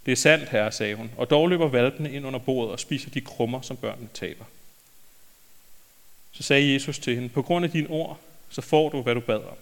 Det 0.06 0.12
er 0.12 0.16
sandt, 0.16 0.48
herre, 0.48 0.72
sagde 0.72 0.94
hun, 0.94 1.10
og 1.16 1.30
dog 1.30 1.48
løber 1.48 1.68
valpene 1.68 2.12
ind 2.12 2.26
under 2.26 2.38
bordet 2.38 2.72
og 2.72 2.80
spiser 2.80 3.10
de 3.10 3.20
krummer, 3.20 3.60
som 3.60 3.76
børnene 3.76 4.08
taber. 4.14 4.44
Så 6.32 6.42
sagde 6.42 6.72
Jesus 6.72 6.98
til 6.98 7.14
hende, 7.14 7.28
på 7.28 7.42
grund 7.42 7.64
af 7.64 7.70
dine 7.70 7.88
ord, 7.88 8.20
så 8.50 8.60
får 8.60 8.88
du, 8.88 9.02
hvad 9.02 9.14
du 9.14 9.20
bad 9.20 9.36
om. 9.44 9.56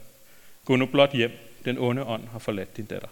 Gå 0.64 0.76
nu 0.76 0.86
blot 0.86 1.12
hjem, 1.12 1.32
den 1.64 1.78
onde 1.78 2.04
ånd 2.04 2.28
har 2.28 2.38
forladt 2.38 2.76
din 2.76 2.84
datter. 2.84 3.08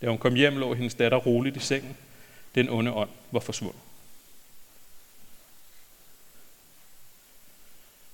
Da 0.00 0.08
hun 0.08 0.18
kom 0.18 0.34
hjem, 0.34 0.56
lå 0.56 0.74
hendes 0.74 0.94
datter 0.94 1.18
roligt 1.18 1.56
i 1.56 1.60
sengen. 1.60 1.96
Den 2.54 2.68
onde 2.68 2.92
ånd 2.92 3.10
var 3.30 3.40
forsvundet. 3.40 3.80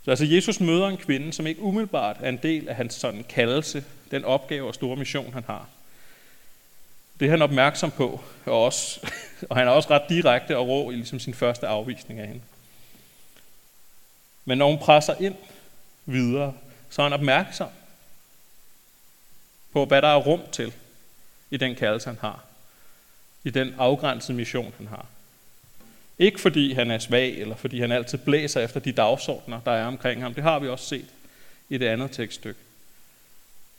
Så 0.04 0.10
altså 0.10 0.24
Jesus 0.24 0.60
møder 0.60 0.88
en 0.88 0.96
kvinde, 0.96 1.32
som 1.32 1.46
ikke 1.46 1.62
umiddelbart 1.62 2.16
er 2.20 2.28
en 2.28 2.36
del 2.36 2.68
af 2.68 2.76
hans 2.76 2.94
sådan 2.94 3.24
kaldelse, 3.24 3.84
den 4.10 4.24
opgave 4.24 4.68
og 4.68 4.74
store 4.74 4.96
mission, 4.96 5.32
han 5.32 5.44
har. 5.44 5.68
Det 7.20 7.26
er 7.26 7.30
han 7.30 7.42
opmærksom 7.42 7.90
på, 7.90 8.20
og, 8.46 8.64
også, 8.64 9.00
og 9.50 9.56
han 9.56 9.66
er 9.66 9.70
også 9.70 9.90
ret 9.90 10.08
direkte 10.08 10.56
og 10.56 10.68
rå 10.68 10.90
i 10.90 10.94
ligesom 10.94 11.20
sin 11.20 11.34
første 11.34 11.66
afvisning 11.66 12.20
af 12.20 12.26
hende. 12.26 12.42
Men 14.44 14.58
når 14.58 14.68
hun 14.68 14.78
presser 14.78 15.14
ind 15.20 15.34
videre, 16.06 16.54
så 16.90 17.02
er 17.02 17.06
han 17.06 17.12
opmærksom 17.12 17.68
på, 19.72 19.84
hvad 19.84 20.02
der 20.02 20.08
er 20.08 20.16
rum 20.16 20.40
til 20.52 20.72
i 21.50 21.56
den 21.56 21.74
kaldelse, 21.74 22.08
han 22.08 22.18
har. 22.20 22.44
I 23.44 23.50
den 23.50 23.74
afgrænsede 23.78 24.36
mission, 24.36 24.74
han 24.76 24.86
har. 24.86 25.06
Ikke 26.18 26.40
fordi 26.40 26.72
han 26.72 26.90
er 26.90 26.98
svag, 26.98 27.30
eller 27.38 27.56
fordi 27.56 27.80
han 27.80 27.92
altid 27.92 28.18
blæser 28.18 28.60
efter 28.60 28.80
de 28.80 28.92
dagsordner, 28.92 29.60
der 29.60 29.72
er 29.72 29.86
omkring 29.86 30.22
ham. 30.22 30.34
Det 30.34 30.42
har 30.42 30.58
vi 30.58 30.68
også 30.68 30.86
set 30.86 31.06
i 31.68 31.78
det 31.78 31.86
andet 31.86 32.10
tekststykke. 32.10 32.60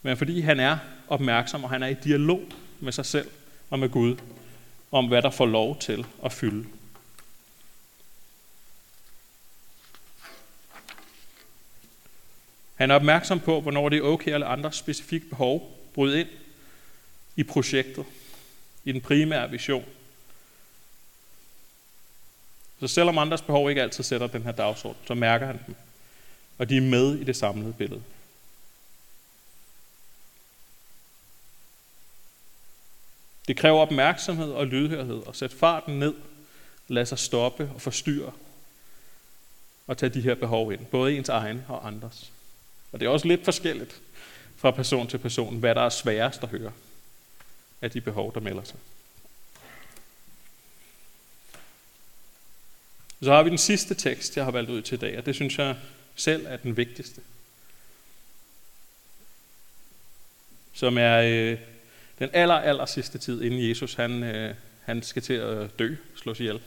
Men 0.02 0.18
fordi 0.18 0.42
han 0.42 0.60
er 0.60 0.78
opmærksom, 1.08 1.64
og 1.64 1.70
han 1.70 1.84
er 1.84 1.88
i 1.88 1.94
dialog 1.94 2.42
med 2.80 2.92
sig 2.92 3.06
selv 3.06 3.30
og 3.70 3.80
med 3.80 3.90
Gud, 3.90 4.16
om 4.92 5.08
hvad 5.08 5.22
der 5.22 5.30
får 5.30 5.46
lov 5.46 5.80
til 5.80 6.06
at 6.26 6.34
fylde. 6.34 6.68
Han 12.76 12.92
er 12.92 12.96
opmærksom 12.96 13.40
på, 13.40 13.62
hvornår 13.62 13.90
det 13.90 13.98
er 13.98 14.02
okay 14.02 14.34
eller 14.34 14.48
andre 14.48 14.74
specifikke 14.74 15.30
behov 15.30 15.80
bryde 15.94 16.20
ind 16.20 16.30
i 17.36 17.44
projektet, 17.44 18.06
i 18.84 18.92
den 18.92 19.02
primære 19.02 19.52
vision. 19.52 19.86
Så 22.80 22.88
selvom 22.88 23.18
andres 23.18 23.42
behov 23.42 23.70
ikke 23.70 23.82
altid 23.82 24.04
sætter 24.04 24.28
den 24.28 24.44
her 24.44 24.52
dagsorden, 24.52 25.02
så 25.08 25.14
mærker 25.14 25.46
han 25.46 25.60
dem, 25.68 25.76
og 26.58 26.70
de 26.70 26.78
er 26.78 26.82
med 26.82 27.16
i 27.16 27.24
det 27.24 27.36
samlede 27.36 27.74
billede. 27.74 28.04
Det 33.48 33.58
kræver 33.58 33.80
opmærksomhed 33.80 34.52
og 34.52 34.68
lydhørhed 34.68 35.22
at 35.28 35.36
sætte 35.36 35.56
farten 35.56 36.00
ned, 36.00 36.14
lade 36.88 37.06
sig 37.06 37.20
stoppe 37.20 37.72
og 37.76 37.82
forstyrre 37.82 38.32
og 39.88 39.98
tage 39.98 40.10
de 40.10 40.22
her 40.22 40.36
behov 40.36 40.74
ind, 40.74 40.86
både 40.86 41.18
ens 41.18 41.30
egen 41.30 41.66
og 41.68 41.88
andres. 41.88 42.32
Og 42.92 43.00
det 43.00 43.06
er 43.06 43.10
også 43.10 43.28
lidt 43.28 43.46
forskelligt 43.46 44.02
fra 44.58 44.72
person 44.72 45.08
til 45.08 45.18
person, 45.18 45.58
hvad 45.58 45.76
der 45.76 45.82
er 45.82 45.90
sværest 45.90 46.44
at 46.44 46.50
høre 46.50 46.72
af 47.82 47.92
de 47.92 48.02
behov, 48.02 48.34
der 48.34 48.40
melder 48.40 48.64
sig. 48.64 48.80
Så 53.22 53.32
har 53.32 53.44
vi 53.44 53.50
den 53.50 53.58
sidste 53.58 53.94
tekst, 53.94 54.38
jeg 54.38 54.46
har 54.46 54.52
valgt 54.52 54.70
ud 54.70 54.82
til 54.82 54.96
i 54.96 55.00
dag, 55.00 55.18
og 55.18 55.26
det 55.26 55.36
synes 55.36 55.58
jeg 55.58 55.76
selv 56.16 56.46
er 56.46 56.58
den 56.58 56.78
vigtigste. 56.78 57.22
Som 60.74 60.98
er 60.98 61.18
øh, 61.18 61.60
den 62.20 62.30
aller, 62.34 62.56
aller 62.56 62.86
sidste 62.86 63.18
tid, 63.18 63.42
inden 63.42 63.70
Jesus 63.70 63.94
han, 63.94 64.24
øh, 64.24 64.56
han 64.86 65.04
skal 65.04 65.22
til 65.22 65.34
at 65.34 65.80
dø, 65.80 65.96
slås 66.16 66.40
ihjel. 66.40 66.60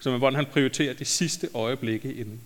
Så 0.00 0.10
er, 0.10 0.18
hvordan 0.18 0.36
han 0.36 0.46
prioriterer 0.46 0.94
de 0.94 1.04
sidste 1.04 1.48
øjeblikke 1.54 2.14
inden. 2.14 2.40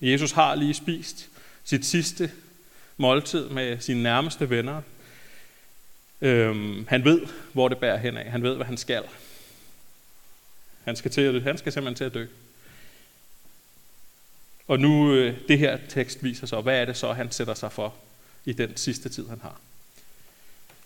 Jesus 0.00 0.32
har 0.32 0.54
lige 0.54 0.74
spist 0.74 1.28
sit 1.64 1.86
sidste 1.86 2.30
måltid 2.96 3.48
med 3.48 3.80
sine 3.80 4.02
nærmeste 4.02 4.50
venner. 4.50 4.82
Øhm, 6.20 6.86
han 6.88 7.04
ved, 7.04 7.20
hvor 7.52 7.68
det 7.68 7.78
bærer 7.78 7.96
hen 7.96 8.16
af. 8.16 8.30
Han 8.30 8.42
ved, 8.42 8.56
hvad 8.56 8.66
han 8.66 8.76
skal. 8.76 9.02
Han 10.84 10.96
skal, 10.96 11.10
til 11.10 11.20
at, 11.20 11.42
han 11.42 11.58
skal 11.58 11.72
simpelthen 11.72 11.96
til 11.96 12.04
at 12.04 12.14
dø. 12.14 12.26
Og 14.68 14.80
nu 14.80 15.14
øh, 15.14 15.48
det 15.48 15.58
her 15.58 15.78
tekst 15.88 16.24
viser 16.24 16.46
så, 16.46 16.60
hvad 16.60 16.80
er 16.80 16.84
det 16.84 16.96
så, 16.96 17.12
han 17.12 17.30
sætter 17.30 17.54
sig 17.54 17.72
for 17.72 17.94
i 18.46 18.52
den 18.52 18.76
sidste 18.76 19.08
tid, 19.08 19.28
han 19.28 19.40
har. 19.40 19.60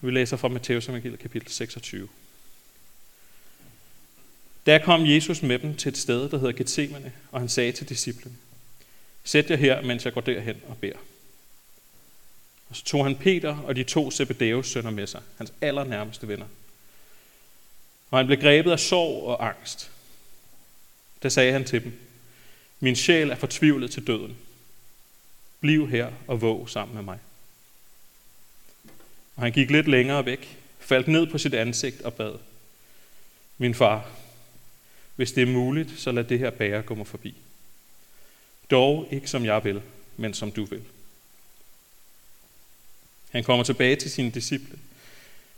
Vi 0.00 0.10
læser 0.10 0.36
fra 0.36 0.48
Matthæus 0.48 0.88
evangeliet 0.88 1.20
kapitel 1.20 1.50
26. 1.50 2.08
Der 4.66 4.78
kom 4.78 5.06
Jesus 5.06 5.42
med 5.42 5.58
dem 5.58 5.76
til 5.76 5.88
et 5.88 5.98
sted, 5.98 6.28
der 6.28 6.38
hedder 6.38 6.52
Gethsemane, 6.52 7.12
og 7.30 7.40
han 7.40 7.48
sagde 7.48 7.72
til 7.72 7.88
disciplene, 7.88 8.36
Sæt 9.24 9.50
jer 9.50 9.56
her, 9.56 9.82
mens 9.82 10.04
jeg 10.04 10.12
går 10.12 10.20
derhen 10.20 10.56
og 10.68 10.78
beder. 10.78 10.98
Og 12.68 12.76
så 12.76 12.84
tog 12.84 13.04
han 13.04 13.16
Peter 13.16 13.56
og 13.56 13.76
de 13.76 13.84
to 13.84 14.10
Zebedeus 14.10 14.68
sønner 14.68 14.90
med 14.90 15.06
sig, 15.06 15.22
hans 15.36 15.52
allernærmeste 15.60 16.28
venner. 16.28 16.46
Og 18.10 18.18
han 18.18 18.26
blev 18.26 18.40
grebet 18.40 18.70
af 18.70 18.80
sorg 18.80 19.26
og 19.26 19.48
angst. 19.48 19.90
Der 21.22 21.28
sagde 21.28 21.52
han 21.52 21.64
til 21.64 21.84
dem, 21.84 21.92
min 22.80 22.96
sjæl 22.96 23.30
er 23.30 23.34
fortvivlet 23.34 23.90
til 23.90 24.06
døden. 24.06 24.36
Bliv 25.60 25.88
her 25.88 26.12
og 26.26 26.40
våg 26.40 26.70
sammen 26.70 26.94
med 26.94 27.02
mig. 27.02 27.18
Og 29.40 29.46
han 29.46 29.52
gik 29.52 29.70
lidt 29.70 29.88
længere 29.88 30.26
væk, 30.26 30.58
faldt 30.78 31.08
ned 31.08 31.26
på 31.26 31.38
sit 31.38 31.54
ansigt 31.54 32.02
og 32.02 32.14
bad. 32.14 32.34
Min 33.58 33.74
far, 33.74 34.10
hvis 35.16 35.32
det 35.32 35.42
er 35.42 35.52
muligt, 35.52 36.00
så 36.00 36.12
lad 36.12 36.24
det 36.24 36.38
her 36.38 36.50
bære 36.50 36.82
gå 36.82 36.94
mig 36.94 37.06
forbi. 37.06 37.34
Dog 38.70 39.08
ikke 39.10 39.28
som 39.28 39.44
jeg 39.44 39.64
vil, 39.64 39.82
men 40.16 40.34
som 40.34 40.52
du 40.52 40.64
vil. 40.64 40.82
Han 43.30 43.44
kommer 43.44 43.64
tilbage 43.64 43.96
til 43.96 44.10
sine 44.10 44.30
disciple 44.30 44.78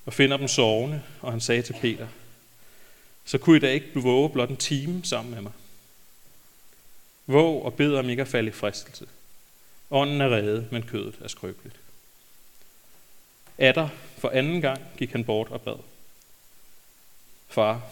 og 0.06 0.12
finder 0.12 0.36
dem 0.36 0.48
sovende, 0.48 1.02
og 1.20 1.30
han 1.30 1.40
sagde 1.40 1.62
til 1.62 1.76
Peter, 1.80 2.08
så 3.24 3.38
kunne 3.38 3.56
I 3.56 3.60
da 3.60 3.70
ikke 3.70 3.88
våge 3.94 4.30
blot 4.30 4.50
en 4.50 4.56
time 4.56 5.04
sammen 5.04 5.34
med 5.34 5.42
mig. 5.42 5.52
Våg 7.26 7.64
og 7.64 7.74
bed 7.74 7.94
om 7.94 8.08
ikke 8.08 8.22
at 8.22 8.28
falde 8.28 8.48
i 8.48 8.52
fristelse. 8.52 9.06
Ånden 9.90 10.20
er 10.20 10.28
reddet, 10.28 10.72
men 10.72 10.82
kødet 10.82 11.14
er 11.20 11.28
skrøbeligt. 11.28 11.81
Atter 13.62 13.88
for 14.18 14.30
anden 14.30 14.60
gang 14.60 14.80
gik 14.96 15.12
han 15.12 15.24
bort 15.24 15.48
og 15.48 15.62
bad. 15.62 15.78
Far, 17.48 17.82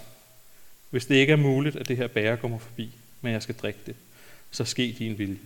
hvis 0.91 1.07
det 1.07 1.15
ikke 1.15 1.33
er 1.33 1.37
muligt, 1.37 1.77
at 1.77 1.89
det 1.89 1.97
her 1.97 2.07
bære 2.07 2.37
kommer 2.37 2.59
forbi, 2.59 2.91
men 3.21 3.33
jeg 3.33 3.43
skal 3.43 3.55
drikke 3.55 3.81
det, 3.87 3.97
så 4.51 4.65
ske 4.65 4.97
din 4.99 5.19
vilje. 5.19 5.39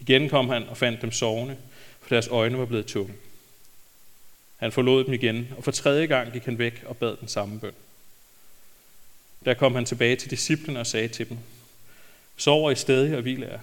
Igen 0.00 0.28
kom 0.28 0.48
han 0.48 0.68
og 0.68 0.76
fandt 0.76 1.02
dem 1.02 1.12
sovende, 1.12 1.56
for 2.00 2.08
deres 2.08 2.28
øjne 2.28 2.58
var 2.58 2.64
blevet 2.64 2.86
tunge. 2.86 3.14
Han 4.56 4.72
forlod 4.72 5.04
dem 5.04 5.14
igen, 5.14 5.48
og 5.56 5.64
for 5.64 5.70
tredje 5.70 6.06
gang 6.06 6.32
gik 6.32 6.44
han 6.44 6.58
væk 6.58 6.84
og 6.86 6.96
bad 6.96 7.16
den 7.16 7.28
samme 7.28 7.60
bøn. 7.60 7.74
Der 9.44 9.54
kom 9.54 9.74
han 9.74 9.84
tilbage 9.84 10.16
til 10.16 10.30
disciplene 10.30 10.80
og 10.80 10.86
sagde 10.86 11.08
til 11.08 11.28
dem, 11.28 11.38
Sover 12.36 12.70
I 12.70 12.74
stadig 12.74 13.16
og 13.16 13.22
hviler 13.22 13.46
er. 13.46 13.58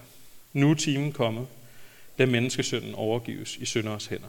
Nu 0.54 0.72
er 0.72 0.76
timen 0.76 1.12
kommet, 1.12 1.48
da 2.18 2.26
menneskesønnen 2.26 2.96
overgives 2.96 3.58
i 3.58 3.66
synderes 3.66 4.06
hænder. 4.06 4.28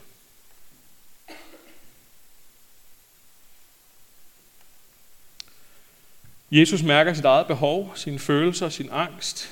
Jesus 6.53 6.83
mærker 6.83 7.15
sit 7.15 7.25
eget 7.25 7.47
behov, 7.47 7.93
sine 7.95 8.19
følelser 8.19 8.67
og 8.67 8.73
sin 8.73 8.89
angst, 8.93 9.51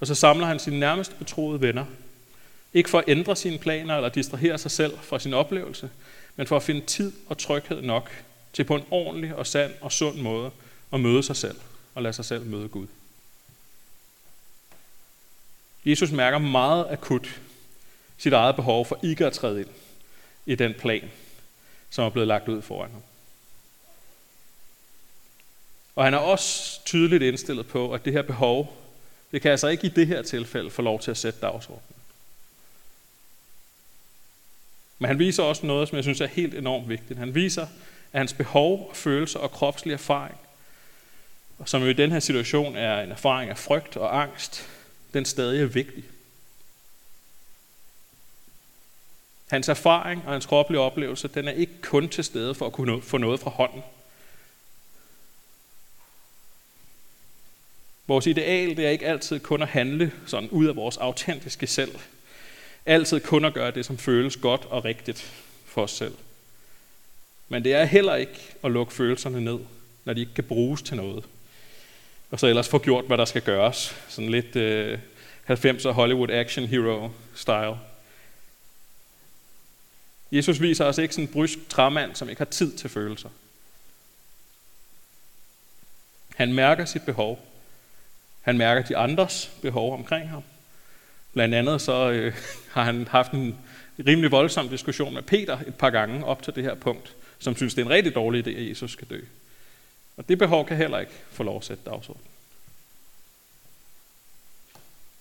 og 0.00 0.06
så 0.06 0.14
samler 0.14 0.46
han 0.46 0.58
sine 0.58 0.80
nærmeste 0.80 1.14
betroede 1.14 1.60
venner. 1.60 1.84
Ikke 2.74 2.90
for 2.90 2.98
at 2.98 3.04
ændre 3.08 3.36
sine 3.36 3.58
planer 3.58 3.96
eller 3.96 4.08
distrahere 4.08 4.58
sig 4.58 4.70
selv 4.70 4.98
fra 4.98 5.18
sin 5.18 5.34
oplevelse, 5.34 5.90
men 6.36 6.46
for 6.46 6.56
at 6.56 6.62
finde 6.62 6.86
tid 6.86 7.12
og 7.26 7.38
tryghed 7.38 7.82
nok 7.82 8.10
til 8.52 8.64
på 8.64 8.74
en 8.74 8.82
ordentlig 8.90 9.34
og 9.34 9.46
sand 9.46 9.72
og 9.80 9.92
sund 9.92 10.16
måde 10.16 10.50
at 10.92 11.00
møde 11.00 11.22
sig 11.22 11.36
selv 11.36 11.56
og 11.94 12.02
lade 12.02 12.12
sig 12.12 12.24
selv 12.24 12.46
møde 12.46 12.68
Gud. 12.68 12.86
Jesus 15.84 16.10
mærker 16.10 16.38
meget 16.38 16.86
akut 16.90 17.40
sit 18.18 18.32
eget 18.32 18.56
behov 18.56 18.86
for 18.86 18.98
ikke 19.02 19.26
at 19.26 19.32
træde 19.32 19.60
ind 19.60 19.68
i 20.46 20.54
den 20.54 20.74
plan, 20.74 21.10
som 21.90 22.04
er 22.04 22.10
blevet 22.10 22.28
lagt 22.28 22.48
ud 22.48 22.62
foran 22.62 22.90
ham. 22.90 23.02
Og 25.98 26.04
han 26.04 26.14
er 26.14 26.18
også 26.18 26.80
tydeligt 26.84 27.22
indstillet 27.22 27.66
på, 27.66 27.92
at 27.92 28.04
det 28.04 28.12
her 28.12 28.22
behov, 28.22 28.76
det 29.32 29.42
kan 29.42 29.50
altså 29.50 29.68
ikke 29.68 29.86
i 29.86 29.90
det 29.90 30.06
her 30.06 30.22
tilfælde 30.22 30.70
få 30.70 30.82
lov 30.82 31.00
til 31.00 31.10
at 31.10 31.16
sætte 31.16 31.40
dagsordenen. 31.40 31.96
Men 34.98 35.08
han 35.08 35.18
viser 35.18 35.42
også 35.42 35.66
noget, 35.66 35.88
som 35.88 35.96
jeg 35.96 36.04
synes 36.04 36.20
er 36.20 36.26
helt 36.26 36.54
enormt 36.54 36.88
vigtigt. 36.88 37.18
Han 37.18 37.34
viser, 37.34 37.62
at 38.12 38.18
hans 38.20 38.32
behov, 38.32 38.90
følelser 38.94 39.38
og 39.38 39.50
kropslig 39.50 39.92
erfaring, 39.92 40.36
som 41.64 41.82
jo 41.82 41.88
i 41.88 41.92
den 41.92 42.12
her 42.12 42.20
situation 42.20 42.76
er 42.76 43.02
en 43.02 43.10
erfaring 43.10 43.50
af 43.50 43.58
frygt 43.58 43.96
og 43.96 44.22
angst, 44.22 44.68
den 45.14 45.24
stadig 45.24 45.62
er 45.62 45.66
vigtig. 45.66 46.04
Hans 49.50 49.68
erfaring 49.68 50.22
og 50.26 50.32
hans 50.32 50.46
kropslige 50.46 50.80
oplevelse, 50.80 51.28
den 51.28 51.48
er 51.48 51.52
ikke 51.52 51.82
kun 51.82 52.08
til 52.08 52.24
stede 52.24 52.54
for 52.54 52.66
at 52.66 52.72
kunne 52.72 53.02
få 53.02 53.18
noget 53.18 53.40
fra 53.40 53.50
hånden. 53.50 53.82
Vores 58.08 58.26
ideal 58.26 58.76
det 58.76 58.86
er 58.86 58.90
ikke 58.90 59.06
altid 59.06 59.40
kun 59.40 59.62
at 59.62 59.68
handle 59.68 60.12
sådan 60.26 60.48
ud 60.48 60.66
af 60.66 60.76
vores 60.76 60.96
autentiske 60.96 61.66
selv. 61.66 61.98
Altid 62.86 63.20
kun 63.20 63.44
at 63.44 63.54
gøre 63.54 63.70
det, 63.70 63.86
som 63.86 63.98
føles 63.98 64.36
godt 64.36 64.64
og 64.64 64.84
rigtigt 64.84 65.32
for 65.66 65.82
os 65.82 65.90
selv. 65.90 66.14
Men 67.48 67.64
det 67.64 67.74
er 67.74 67.84
heller 67.84 68.14
ikke 68.14 68.40
at 68.64 68.70
lukke 68.70 68.92
følelserne 68.92 69.40
ned, 69.40 69.58
når 70.04 70.12
de 70.12 70.20
ikke 70.20 70.34
kan 70.34 70.44
bruges 70.44 70.82
til 70.82 70.96
noget. 70.96 71.24
Og 72.30 72.40
så 72.40 72.46
ellers 72.46 72.68
få 72.68 72.78
gjort, 72.78 73.04
hvad 73.04 73.18
der 73.18 73.24
skal 73.24 73.42
gøres. 73.42 73.96
Sådan 74.08 74.30
lidt 74.30 74.56
øh, 74.56 74.98
90'er 75.50 75.90
Hollywood 75.90 76.30
action 76.30 76.66
hero 76.66 77.10
style. 77.34 77.78
Jesus 80.32 80.60
viser 80.60 80.84
os 80.84 80.98
ikke 80.98 81.14
sådan 81.14 81.24
en 81.24 81.32
brysk 81.32 81.58
træmand, 81.68 82.14
som 82.14 82.28
ikke 82.28 82.40
har 82.40 82.44
tid 82.44 82.72
til 82.72 82.90
følelser. 82.90 83.28
Han 86.36 86.52
mærker 86.52 86.84
sit 86.84 87.02
behov. 87.02 87.47
Han 88.40 88.58
mærker 88.58 88.82
de 88.82 88.96
andres 88.96 89.50
behov 89.62 89.94
omkring 89.94 90.28
ham. 90.28 90.42
Blandt 91.32 91.54
andet 91.54 91.80
så 91.80 92.10
øh, 92.10 92.34
har 92.74 92.84
han 92.84 93.08
haft 93.08 93.32
en 93.32 93.58
rimelig 94.06 94.30
voldsom 94.30 94.68
diskussion 94.68 95.14
med 95.14 95.22
Peter 95.22 95.58
et 95.66 95.74
par 95.74 95.90
gange 95.90 96.24
op 96.24 96.42
til 96.42 96.54
det 96.54 96.64
her 96.64 96.74
punkt, 96.74 97.14
som 97.38 97.56
synes, 97.56 97.74
det 97.74 97.82
er 97.82 97.86
en 97.86 97.92
rigtig 97.92 98.14
dårlig 98.14 98.46
idé, 98.46 98.50
at 98.50 98.68
Jesus 98.68 98.92
skal 98.92 99.08
dø. 99.10 99.20
Og 100.16 100.28
det 100.28 100.38
behov 100.38 100.66
kan 100.66 100.76
heller 100.76 100.98
ikke 100.98 101.12
få 101.30 101.42
lov 101.42 101.56
at 101.56 101.64
sætte 101.64 101.82
dagsordenen. 101.86 102.26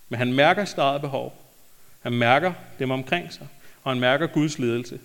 Men 0.09 0.17
han 0.17 0.33
mærker 0.33 0.65
sit 0.65 0.77
eget 0.77 1.01
behov. 1.01 1.41
Han 2.01 2.13
mærker 2.13 2.53
dem 2.79 2.91
omkring 2.91 3.33
sig, 3.33 3.47
og 3.83 3.91
han 3.91 3.99
mærker 3.99 4.27
Guds 4.27 4.59
ledelse. 4.59 4.99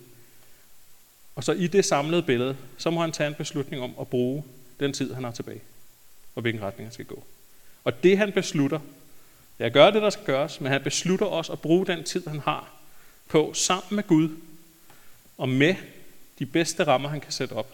Og 1.35 1.43
så 1.43 1.51
i 1.51 1.67
det 1.67 1.85
samlede 1.85 2.23
billede, 2.23 2.57
så 2.77 2.89
må 2.89 3.01
han 3.01 3.11
tage 3.11 3.27
en 3.27 3.35
beslutning 3.35 3.83
om 3.83 3.95
at 3.99 4.07
bruge 4.07 4.43
den 4.79 4.93
tid, 4.93 5.13
han 5.13 5.23
har 5.23 5.31
tilbage, 5.31 5.61
og 6.35 6.41
hvilken 6.41 6.61
retning 6.61 6.87
han 6.87 6.93
skal 6.93 7.05
gå. 7.05 7.23
Og 7.83 8.03
det 8.03 8.17
han 8.17 8.31
beslutter, 8.31 8.79
jeg 9.59 9.71
gør 9.71 9.91
det, 9.91 10.01
der 10.01 10.09
skal 10.09 10.25
gøres, 10.25 10.61
men 10.61 10.71
han 10.71 10.83
beslutter 10.83 11.25
også 11.25 11.51
at 11.51 11.61
bruge 11.61 11.85
den 11.85 12.03
tid, 12.03 12.27
han 12.27 12.39
har 12.39 12.71
på, 13.27 13.53
sammen 13.53 13.95
med 13.95 14.03
Gud, 14.03 14.29
og 15.37 15.49
med 15.49 15.75
de 16.39 16.45
bedste 16.45 16.83
rammer, 16.83 17.09
han 17.09 17.21
kan 17.21 17.31
sætte 17.31 17.53
op, 17.53 17.73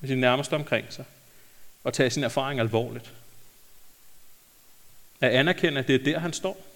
med 0.00 0.08
sin 0.08 0.18
nærmeste 0.18 0.54
omkring 0.54 0.92
sig, 0.92 1.04
og 1.84 1.92
tage 1.92 2.10
sin 2.10 2.24
erfaring 2.24 2.60
alvorligt. 2.60 3.12
At 5.20 5.30
anerkende, 5.30 5.78
at 5.78 5.88
det 5.88 5.94
er 5.94 6.04
der, 6.04 6.18
han 6.18 6.32
står. 6.32 6.66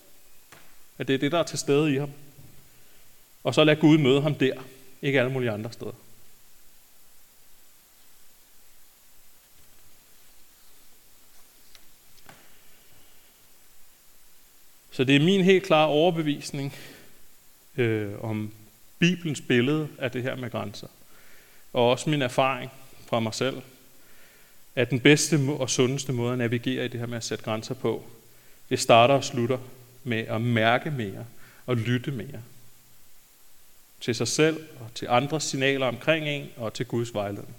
At 0.98 1.08
det 1.08 1.14
er 1.14 1.18
det, 1.18 1.32
der 1.32 1.38
er 1.38 1.42
til 1.42 1.58
stede 1.58 1.94
i 1.94 1.98
ham. 1.98 2.10
Og 3.44 3.54
så 3.54 3.64
lad 3.64 3.76
Gud 3.76 3.98
møde 3.98 4.22
ham 4.22 4.34
der, 4.34 4.62
ikke 5.02 5.21
alle 5.21 5.32
mulige 5.32 5.50
andre 5.50 5.73
steder. 5.73 5.92
Så 14.90 15.04
det 15.04 15.16
er 15.16 15.20
min 15.20 15.44
helt 15.44 15.64
klare 15.64 15.88
overbevisning 15.88 16.74
øh, 17.76 18.24
om 18.24 18.52
Bibelens 18.98 19.40
billede 19.40 19.88
af 19.98 20.10
det 20.10 20.22
her 20.22 20.36
med 20.36 20.50
grænser. 20.50 20.86
Og 21.72 21.90
også 21.90 22.10
min 22.10 22.22
erfaring 22.22 22.70
fra 23.06 23.20
mig 23.20 23.34
selv, 23.34 23.62
at 24.76 24.90
den 24.90 25.00
bedste 25.00 25.38
og 25.58 25.70
sundeste 25.70 26.12
måde 26.12 26.32
at 26.32 26.38
navigere 26.38 26.84
i 26.84 26.88
det 26.88 27.00
her 27.00 27.06
med 27.06 27.16
at 27.16 27.24
sætte 27.24 27.44
grænser 27.44 27.74
på, 27.74 28.04
det 28.68 28.80
starter 28.80 29.14
og 29.14 29.24
slutter 29.24 29.58
med 30.04 30.18
at 30.18 30.40
mærke 30.40 30.90
mere 30.90 31.26
og 31.66 31.76
lytte 31.76 32.10
mere. 32.10 32.42
Til 34.00 34.14
sig 34.14 34.28
selv 34.28 34.66
og 34.80 34.94
til 34.94 35.06
andres 35.10 35.44
signaler 35.44 35.86
omkring 35.86 36.28
en 36.28 36.50
og 36.56 36.74
til 36.74 36.86
Guds 36.86 37.14
vejledning. 37.14 37.56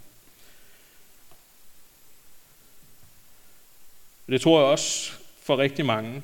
Det 4.26 4.40
tror 4.40 4.60
jeg 4.60 4.68
også 4.68 5.12
for 5.42 5.58
rigtig 5.58 5.86
mange, 5.86 6.22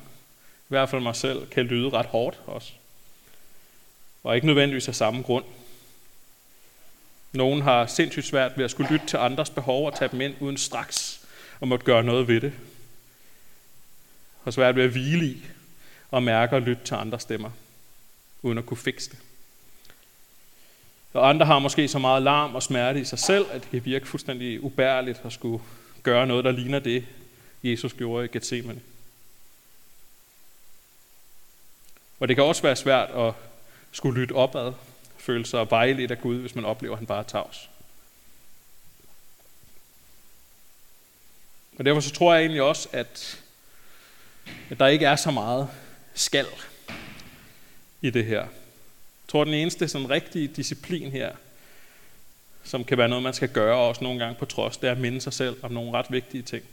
i 0.69 0.73
hvert 0.73 0.89
fald 0.89 1.01
mig 1.01 1.15
selv, 1.15 1.47
kan 1.47 1.65
lyde 1.65 1.89
ret 1.89 2.05
hårdt 2.05 2.39
også. 2.45 2.71
Og 4.23 4.35
ikke 4.35 4.47
nødvendigvis 4.47 4.87
af 4.87 4.95
samme 4.95 5.21
grund. 5.21 5.45
Nogen 7.33 7.61
har 7.61 7.85
sindssygt 7.85 8.25
svært 8.25 8.57
ved 8.57 8.65
at 8.65 8.71
skulle 8.71 8.91
lytte 8.91 9.07
til 9.07 9.17
andres 9.17 9.49
behov 9.49 9.85
og 9.85 9.95
tage 9.95 10.11
dem 10.11 10.21
ind 10.21 10.35
uden 10.39 10.57
straks 10.57 11.25
og 11.59 11.67
måtte 11.67 11.85
gøre 11.85 12.03
noget 12.03 12.27
ved 12.27 12.41
det 12.41 12.53
har 14.43 14.51
svært 14.51 14.75
ved 14.75 14.83
at 14.83 14.89
hvile 14.89 15.25
i 15.25 15.45
og 16.11 16.23
mærke 16.23 16.55
og 16.55 16.61
lytte 16.61 16.83
til 16.85 16.95
andre 16.95 17.19
stemmer, 17.19 17.51
uden 18.41 18.57
at 18.57 18.65
kunne 18.65 18.77
fikse 18.77 19.09
det. 19.09 19.19
Og 21.13 21.29
andre 21.29 21.45
har 21.45 21.59
måske 21.59 21.87
så 21.87 21.99
meget 21.99 22.23
larm 22.23 22.55
og 22.55 22.63
smerte 22.63 23.01
i 23.01 23.03
sig 23.03 23.19
selv, 23.19 23.45
at 23.51 23.61
det 23.61 23.71
kan 23.71 23.85
virke 23.85 24.07
fuldstændig 24.07 24.63
ubærligt 24.63 25.21
at 25.25 25.33
skulle 25.33 25.63
gøre 26.03 26.27
noget, 26.27 26.45
der 26.45 26.51
ligner 26.51 26.79
det, 26.79 27.05
Jesus 27.63 27.93
gjorde 27.93 28.25
i 28.25 28.27
Gethsemane. 28.27 28.81
Og 32.19 32.27
det 32.27 32.35
kan 32.35 32.43
også 32.43 32.61
være 32.61 32.75
svært 32.75 33.09
at 33.09 33.33
skulle 33.91 34.19
lytte 34.21 34.33
opad, 34.33 34.73
føle 35.17 35.45
sig 35.45 35.71
vejledt 35.71 36.11
af 36.11 36.21
Gud, 36.21 36.39
hvis 36.39 36.55
man 36.55 36.65
oplever, 36.65 36.93
at 36.93 36.99
han 36.99 37.07
bare 37.07 37.19
er 37.19 37.23
tavs. 37.23 37.69
Og 41.77 41.85
derfor 41.85 42.01
så 42.01 42.11
tror 42.11 42.33
jeg 42.33 42.41
egentlig 42.41 42.61
også, 42.61 42.89
at 42.91 43.41
at 44.69 44.79
der 44.79 44.87
ikke 44.87 45.05
er 45.05 45.15
så 45.15 45.31
meget 45.31 45.69
skal 46.13 46.45
i 48.01 48.09
det 48.09 48.25
her. 48.25 48.39
Jeg 48.39 48.47
tror, 49.27 49.43
den 49.43 49.53
eneste 49.53 49.87
sådan 49.87 50.09
rigtige 50.09 50.47
disciplin 50.47 51.11
her, 51.11 51.31
som 52.63 52.83
kan 52.83 52.97
være 52.97 53.09
noget, 53.09 53.23
man 53.23 53.33
skal 53.33 53.49
gøre 53.49 53.77
også 53.77 54.03
nogle 54.03 54.19
gange 54.19 54.35
på 54.39 54.45
trods, 54.45 54.77
det 54.77 54.87
er 54.87 54.91
at 54.91 54.99
minde 54.99 55.21
sig 55.21 55.33
selv 55.33 55.57
om 55.61 55.71
nogle 55.71 55.91
ret 55.91 56.05
vigtige 56.09 56.43
ting. 56.43 56.63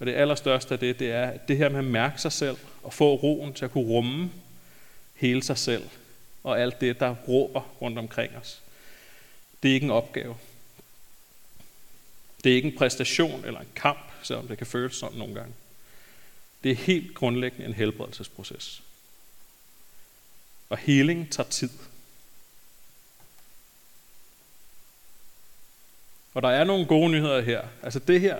Og 0.00 0.06
det 0.06 0.14
allerstørste 0.14 0.74
af 0.74 0.80
det, 0.80 0.98
det 0.98 1.10
er 1.10 1.26
at 1.26 1.48
det 1.48 1.56
her 1.56 1.68
med 1.68 1.78
at 1.78 1.84
mærke 1.84 2.20
sig 2.20 2.32
selv 2.32 2.56
og 2.82 2.92
få 2.92 3.14
roen 3.14 3.52
til 3.52 3.64
at 3.64 3.70
kunne 3.70 3.84
rumme 3.84 4.30
hele 5.18 5.42
sig 5.42 5.58
selv 5.58 5.90
og 6.42 6.60
alt 6.60 6.80
det, 6.80 7.00
der 7.00 7.14
råber 7.28 7.60
rundt 7.80 7.98
omkring 7.98 8.36
os. 8.36 8.62
Det 9.62 9.70
er 9.70 9.74
ikke 9.74 9.84
en 9.84 9.90
opgave. 9.90 10.36
Det 12.44 12.52
er 12.52 12.56
ikke 12.56 12.68
en 12.68 12.76
præstation 12.76 13.44
eller 13.44 13.60
en 13.60 13.68
kamp, 13.74 14.12
selvom 14.22 14.48
det 14.48 14.58
kan 14.58 14.66
føles 14.66 14.96
sådan 14.96 15.18
nogle 15.18 15.34
gange. 15.34 15.54
Det 16.64 16.72
er 16.72 16.76
helt 16.76 17.14
grundlæggende 17.14 17.66
en 17.66 17.74
helbredelsesproces. 17.74 18.82
Og 20.68 20.78
heling 20.78 21.32
tager 21.32 21.48
tid. 21.48 21.70
Og 26.34 26.42
der 26.42 26.48
er 26.48 26.64
nogle 26.64 26.86
gode 26.86 27.10
nyheder 27.10 27.40
her. 27.40 27.68
Altså 27.82 27.98
det 27.98 28.20
her, 28.20 28.38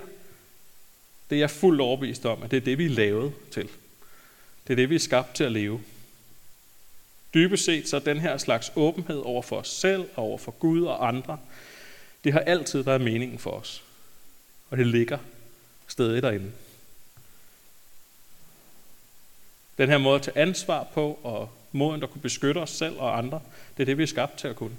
det 1.31 1.37
er 1.37 1.41
jeg 1.41 1.51
fuldt 1.51 1.81
overbevist 1.81 2.27
om, 2.27 2.43
at 2.43 2.51
det 2.51 2.57
er 2.57 2.61
det, 2.61 2.79
vi 2.79 2.85
er 2.85 2.88
lavet 2.91 3.35
til. 3.53 3.69
Det 4.67 4.73
er 4.73 4.77
det, 4.77 4.91
vi 4.91 4.95
er 4.95 4.99
skabt 4.99 5.35
til 5.35 5.45
at 5.45 5.53
leve. 5.53 5.83
Dybest 7.35 7.64
set 7.64 7.88
så 7.88 7.99
den 7.99 8.21
her 8.21 8.37
slags 8.37 8.73
åbenhed 8.77 9.19
over 9.19 9.43
for 9.43 9.57
os 9.57 9.69
selv 9.69 10.09
og 10.14 10.25
over 10.25 10.38
for 10.38 10.53
Gud 10.53 10.83
og 10.83 11.09
andre, 11.09 11.38
det 12.25 12.33
har 12.33 12.41
altid 12.41 12.83
været 12.83 13.01
meningen 13.01 13.38
for 13.38 13.51
os. 13.51 13.83
Og 14.71 14.79
det 14.79 14.87
ligger 14.87 15.19
stadig 15.87 16.23
derinde. 16.23 16.53
Den 19.79 19.88
her 19.88 19.99
måde 19.99 20.17
at 20.17 20.23
tage 20.23 20.38
ansvar 20.38 20.87
på, 20.95 21.19
og 21.23 21.51
måden 21.73 22.03
at 22.03 22.11
kunne 22.11 22.23
beskytte 22.23 22.59
os 22.59 22.71
selv 22.71 22.99
og 22.99 23.19
andre, 23.19 23.41
det 23.77 23.83
er 23.83 23.85
det, 23.85 23.99
vi 23.99 24.03
er 24.03 24.07
skabt 24.07 24.38
til 24.38 24.49
at 24.49 24.57
kunne. 24.57 24.77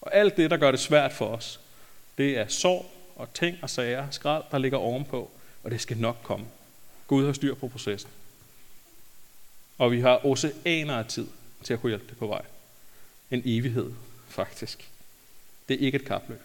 Og 0.00 0.14
alt 0.14 0.36
det, 0.36 0.50
der 0.50 0.56
gør 0.56 0.70
det 0.70 0.80
svært 0.80 1.12
for 1.12 1.26
os, 1.26 1.60
det 2.18 2.38
er 2.38 2.48
sorg 2.48 2.90
og 3.16 3.34
ting 3.34 3.58
og 3.62 3.70
sager, 3.70 4.10
skrald, 4.10 4.44
der 4.50 4.58
ligger 4.58 4.78
ovenpå, 4.78 5.30
og 5.62 5.70
det 5.70 5.80
skal 5.80 5.96
nok 5.96 6.16
komme. 6.22 6.46
Gud 7.06 7.26
har 7.26 7.32
styr 7.32 7.54
på 7.54 7.68
processen. 7.68 8.10
Og 9.78 9.92
vi 9.92 10.00
har 10.00 10.26
oceaner 10.26 10.94
af 10.94 11.06
tid 11.06 11.26
til 11.62 11.74
at 11.74 11.80
kunne 11.80 11.90
hjælpe 11.90 12.06
det 12.08 12.18
på 12.18 12.26
vej. 12.26 12.44
En 13.30 13.42
evighed, 13.44 13.92
faktisk. 14.28 14.90
Det 15.68 15.74
er 15.74 15.86
ikke 15.86 15.96
et 15.96 16.04
kapløb. 16.04 16.40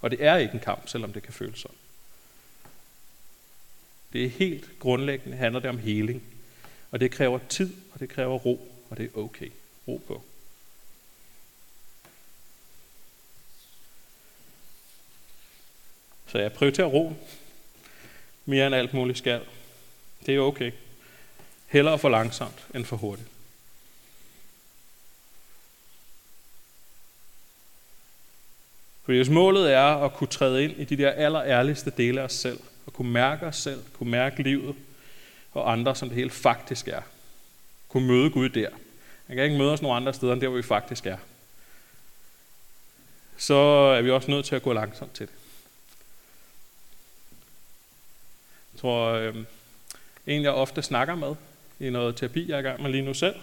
Og 0.00 0.10
det 0.10 0.24
er 0.24 0.36
ikke 0.36 0.54
en 0.54 0.60
kamp, 0.60 0.88
selvom 0.88 1.12
det 1.12 1.22
kan 1.22 1.32
føles 1.32 1.58
sådan. 1.58 1.76
Det 4.12 4.24
er 4.24 4.28
helt 4.28 4.78
grundlæggende, 4.78 5.36
handler 5.36 5.60
det 5.60 5.70
om 5.70 5.78
heling. 5.78 6.22
Og 6.90 7.00
det 7.00 7.10
kræver 7.10 7.38
tid, 7.48 7.74
og 7.92 8.00
det 8.00 8.08
kræver 8.08 8.38
ro, 8.38 8.72
og 8.90 8.96
det 8.96 9.04
er 9.04 9.18
okay. 9.18 9.50
Ro 9.88 10.02
på. 10.06 10.22
Så 16.26 16.38
jeg 16.38 16.52
prioriterer 16.52 16.86
ro 16.86 17.16
mere 18.44 18.66
end 18.66 18.74
alt 18.74 18.94
muligt 18.94 19.18
skal. 19.18 19.46
Det 20.26 20.34
er 20.34 20.40
okay. 20.40 20.72
Hellere 21.66 21.98
for 21.98 22.08
langsomt 22.08 22.66
end 22.74 22.84
for 22.84 22.96
hurtigt. 22.96 23.28
For 29.04 29.12
hvis 29.12 29.28
målet 29.28 29.72
er 29.72 30.04
at 30.04 30.12
kunne 30.14 30.28
træde 30.28 30.64
ind 30.64 30.72
i 30.72 30.84
de 30.84 30.96
der 30.96 31.10
allerærligste 31.10 31.90
dele 31.90 32.20
af 32.20 32.24
os 32.24 32.32
selv, 32.32 32.60
og 32.86 32.92
kunne 32.92 33.12
mærke 33.12 33.46
os 33.46 33.56
selv, 33.56 33.82
kunne 33.98 34.10
mærke 34.10 34.42
livet 34.42 34.76
og 35.52 35.72
andre, 35.72 35.94
som 35.94 36.08
det 36.08 36.16
hele 36.16 36.30
faktisk 36.30 36.88
er, 36.88 37.02
kunne 37.88 38.06
møde 38.06 38.30
Gud 38.30 38.48
der. 38.48 38.70
Man 39.28 39.36
kan 39.36 39.44
ikke 39.44 39.58
møde 39.58 39.72
os 39.72 39.82
nogen 39.82 39.96
andre 39.96 40.14
steder, 40.14 40.32
end 40.32 40.40
der, 40.40 40.48
hvor 40.48 40.56
vi 40.56 40.62
faktisk 40.62 41.06
er. 41.06 41.18
Så 43.36 43.54
er 43.98 44.02
vi 44.02 44.10
også 44.10 44.30
nødt 44.30 44.46
til 44.46 44.56
at 44.56 44.62
gå 44.62 44.72
langsomt 44.72 45.14
til 45.14 45.26
det. 45.26 45.34
Jeg 48.72 48.80
tror, 48.80 49.06
øh, 49.06 49.36
en 50.26 50.42
jeg 50.42 50.52
ofte 50.52 50.82
snakker 50.82 51.14
med 51.14 51.34
i 51.80 51.90
noget 51.90 52.16
terapi, 52.16 52.48
jeg 52.48 52.54
er 52.54 52.58
i 52.58 52.62
gang 52.62 52.82
med 52.82 52.90
lige 52.90 53.02
nu 53.02 53.14
selv, 53.14 53.34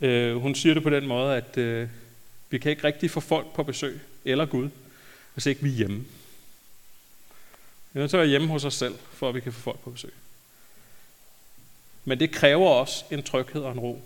øh, 0.00 0.36
hun 0.36 0.54
siger 0.54 0.74
det 0.74 0.82
på 0.82 0.90
den 0.90 1.06
måde, 1.06 1.36
at 1.36 1.56
øh, 1.56 1.88
vi 2.50 2.58
kan 2.58 2.70
ikke 2.70 2.84
rigtig 2.84 3.10
få 3.10 3.20
folk 3.20 3.54
på 3.54 3.62
besøg, 3.62 4.00
eller 4.24 4.46
Gud, 4.46 4.68
hvis 5.34 5.46
ikke 5.46 5.62
vi 5.62 5.68
er 5.68 5.74
hjemme. 5.74 5.98
Vi 7.92 7.98
er 7.98 7.98
nødt 7.98 8.10
til 8.10 8.16
at 8.16 8.20
være 8.20 8.28
hjemme 8.28 8.48
hos 8.48 8.64
os 8.64 8.74
selv, 8.74 8.94
for 9.12 9.28
at 9.28 9.34
vi 9.34 9.40
kan 9.40 9.52
få 9.52 9.60
folk 9.60 9.80
på 9.80 9.90
besøg. 9.90 10.12
Men 12.04 12.20
det 12.20 12.30
kræver 12.30 12.68
også 12.68 13.04
en 13.10 13.22
tryghed 13.22 13.62
og 13.62 13.72
en 13.72 13.80
ro. 13.80 14.02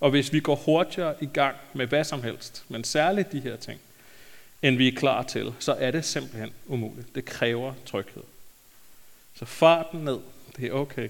Og 0.00 0.10
hvis 0.10 0.32
vi 0.32 0.40
går 0.40 0.54
hurtigere 0.54 1.14
i 1.20 1.26
gang 1.26 1.56
med 1.72 1.86
hvad 1.86 2.04
som 2.04 2.22
helst, 2.22 2.64
men 2.68 2.84
særligt 2.84 3.32
de 3.32 3.40
her 3.40 3.56
ting, 3.56 3.80
end 4.62 4.76
vi 4.76 4.88
er 4.88 4.96
klar 4.96 5.22
til, 5.22 5.54
så 5.58 5.72
er 5.72 5.90
det 5.90 6.04
simpelthen 6.04 6.52
umuligt. 6.66 7.14
Det 7.14 7.24
kræver 7.24 7.74
tryghed. 7.86 8.22
Så 9.34 9.44
farten 9.44 10.00
ned, 10.00 10.18
det 10.56 10.66
er 10.66 10.72
okay. 10.72 11.08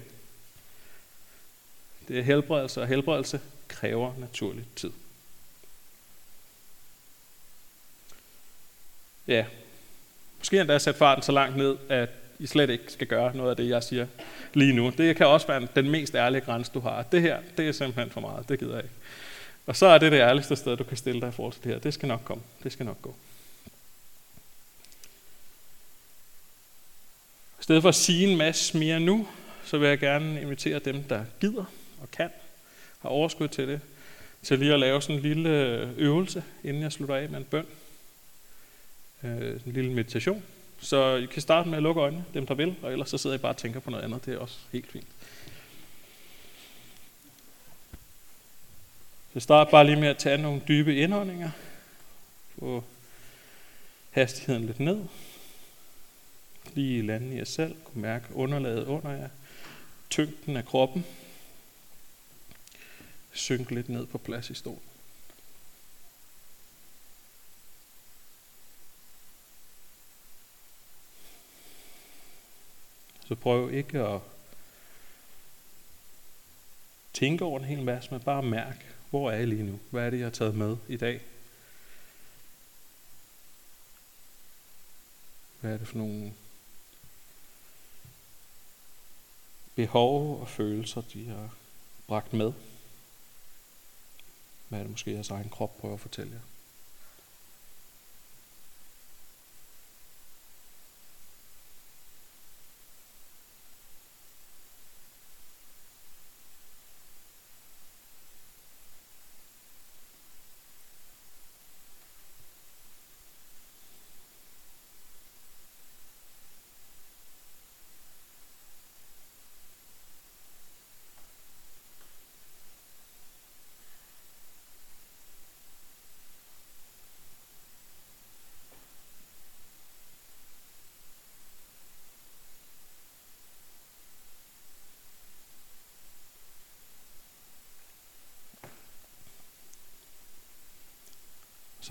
Det 2.07 2.19
er 2.19 2.23
helbredelse, 2.23 2.81
og 2.81 2.87
helbredelse 2.87 3.41
kræver 3.67 4.13
naturligt 4.17 4.67
tid. 4.75 4.91
Ja, 9.27 9.45
måske 10.39 10.59
endda 10.59 10.79
sætte 10.79 10.97
farten 10.97 11.23
så 11.23 11.31
langt 11.31 11.57
ned, 11.57 11.77
at 11.89 12.09
I 12.39 12.47
slet 12.47 12.69
ikke 12.69 12.83
skal 12.87 13.07
gøre 13.07 13.35
noget 13.35 13.49
af 13.49 13.57
det, 13.57 13.69
jeg 13.69 13.83
siger 13.83 14.07
lige 14.53 14.73
nu. 14.73 14.89
Det 14.89 15.15
kan 15.15 15.27
også 15.27 15.47
være 15.47 15.67
den 15.75 15.89
mest 15.89 16.15
ærlige 16.15 16.41
grænse, 16.41 16.71
du 16.73 16.79
har. 16.79 17.03
Det 17.03 17.21
her, 17.21 17.39
det 17.57 17.67
er 17.67 17.71
simpelthen 17.71 18.09
for 18.09 18.21
meget. 18.21 18.49
Det 18.49 18.59
gider 18.59 18.75
jeg 18.75 18.83
ikke. 18.83 18.95
Og 19.65 19.75
så 19.75 19.85
er 19.85 19.97
det 19.97 20.11
det 20.11 20.19
ærligste 20.19 20.55
sted, 20.55 20.77
du 20.77 20.83
kan 20.83 20.97
stille 20.97 21.21
dig 21.21 21.29
i 21.29 21.31
forhold 21.31 21.53
til 21.53 21.63
det 21.63 21.71
her. 21.71 21.79
Det 21.79 21.93
skal 21.93 22.07
nok 22.07 22.21
komme. 22.25 22.43
Det 22.63 22.71
skal 22.71 22.85
nok 22.85 23.01
gå. 23.01 23.15
I 27.63 27.65
stedet 27.65 27.81
for 27.81 27.89
at 27.89 27.95
sige 27.95 28.27
en 28.27 28.37
masse 28.37 28.77
mere 28.77 28.99
nu, 28.99 29.27
så 29.65 29.77
vil 29.77 29.89
jeg 29.89 29.99
gerne 29.99 30.41
invitere 30.41 30.79
dem, 30.79 31.03
der 31.03 31.25
gider 31.41 31.65
og 32.01 32.11
kan, 32.11 32.29
har 32.99 33.09
overskud 33.09 33.47
til 33.47 33.67
det, 33.67 33.81
til 34.41 34.59
lige 34.59 34.73
at 34.73 34.79
lave 34.79 35.01
sådan 35.01 35.15
en 35.15 35.21
lille 35.21 35.49
øh, 35.49 35.89
øvelse, 35.97 36.43
inden 36.63 36.83
jeg 36.83 36.91
slutter 36.91 37.15
af 37.15 37.29
med 37.29 37.37
en 37.37 37.43
bøn. 37.43 37.65
Øh, 39.23 39.59
en 39.65 39.73
lille 39.73 39.91
meditation. 39.91 40.43
Så 40.81 41.15
I 41.15 41.25
kan 41.25 41.41
starte 41.41 41.69
med 41.69 41.77
at 41.77 41.83
lukke 41.83 42.01
øjnene, 42.01 42.25
dem 42.33 42.47
der 42.47 42.53
vil, 42.53 42.75
og 42.81 42.91
ellers 42.91 43.09
så 43.09 43.17
sidder 43.17 43.35
I 43.35 43.39
bare 43.39 43.51
og 43.51 43.57
tænker 43.57 43.79
på 43.79 43.89
noget 43.89 44.03
andet. 44.03 44.25
Det 44.25 44.33
er 44.33 44.37
også 44.37 44.57
helt 44.71 44.91
fint. 44.91 45.07
Så 49.33 49.39
start 49.39 49.69
bare 49.69 49.85
lige 49.85 49.99
med 49.99 50.07
at 50.07 50.17
tage 50.17 50.37
nogle 50.37 50.61
dybe 50.67 50.95
indåndinger. 50.95 51.51
Få 52.59 52.83
hastigheden 54.11 54.65
lidt 54.65 54.79
ned. 54.79 54.99
Lige 56.73 57.01
lande 57.01 57.33
i 57.33 57.37
jer 57.37 57.45
selv. 57.45 57.75
Kunne 57.83 58.01
mærke 58.01 58.35
underlaget 58.35 58.85
under 58.85 59.11
jer. 59.11 59.29
Tyngden 60.09 60.57
af 60.57 60.65
kroppen. 60.65 61.05
Synk 63.31 63.71
lidt 63.71 63.89
ned 63.89 64.05
på 64.05 64.17
plads 64.17 64.49
i 64.49 64.53
stolen. 64.53 64.81
Så 73.27 73.35
prøv 73.35 73.73
ikke 73.73 73.99
at 73.99 74.21
tænke 77.13 77.45
over 77.45 77.59
en 77.59 77.65
hel 77.65 77.83
masse, 77.83 78.11
men 78.11 78.19
bare 78.19 78.43
mærk, 78.43 78.85
hvor 79.09 79.31
er 79.31 79.35
jeg 79.35 79.47
lige 79.47 79.63
nu? 79.63 79.79
Hvad 79.89 80.05
er 80.05 80.09
det, 80.09 80.17
jeg 80.17 80.25
har 80.25 80.31
taget 80.31 80.55
med 80.55 80.77
i 80.87 80.97
dag? 80.97 81.21
Hvad 85.59 85.73
er 85.73 85.77
det 85.77 85.87
for 85.87 85.97
nogle 85.97 86.33
behov 89.75 90.41
og 90.41 90.47
følelser, 90.47 91.01
de 91.01 91.25
har 91.25 91.49
bragt 92.07 92.33
med? 92.33 92.53
Hvad 94.69 94.79
er 94.79 94.83
det 94.83 94.91
måske, 94.91 95.11
jeres 95.11 95.29
egen 95.29 95.49
krop 95.49 95.77
prøver 95.77 95.93
at 95.93 95.99
fortælle 95.99 96.33
jer? 96.33 96.39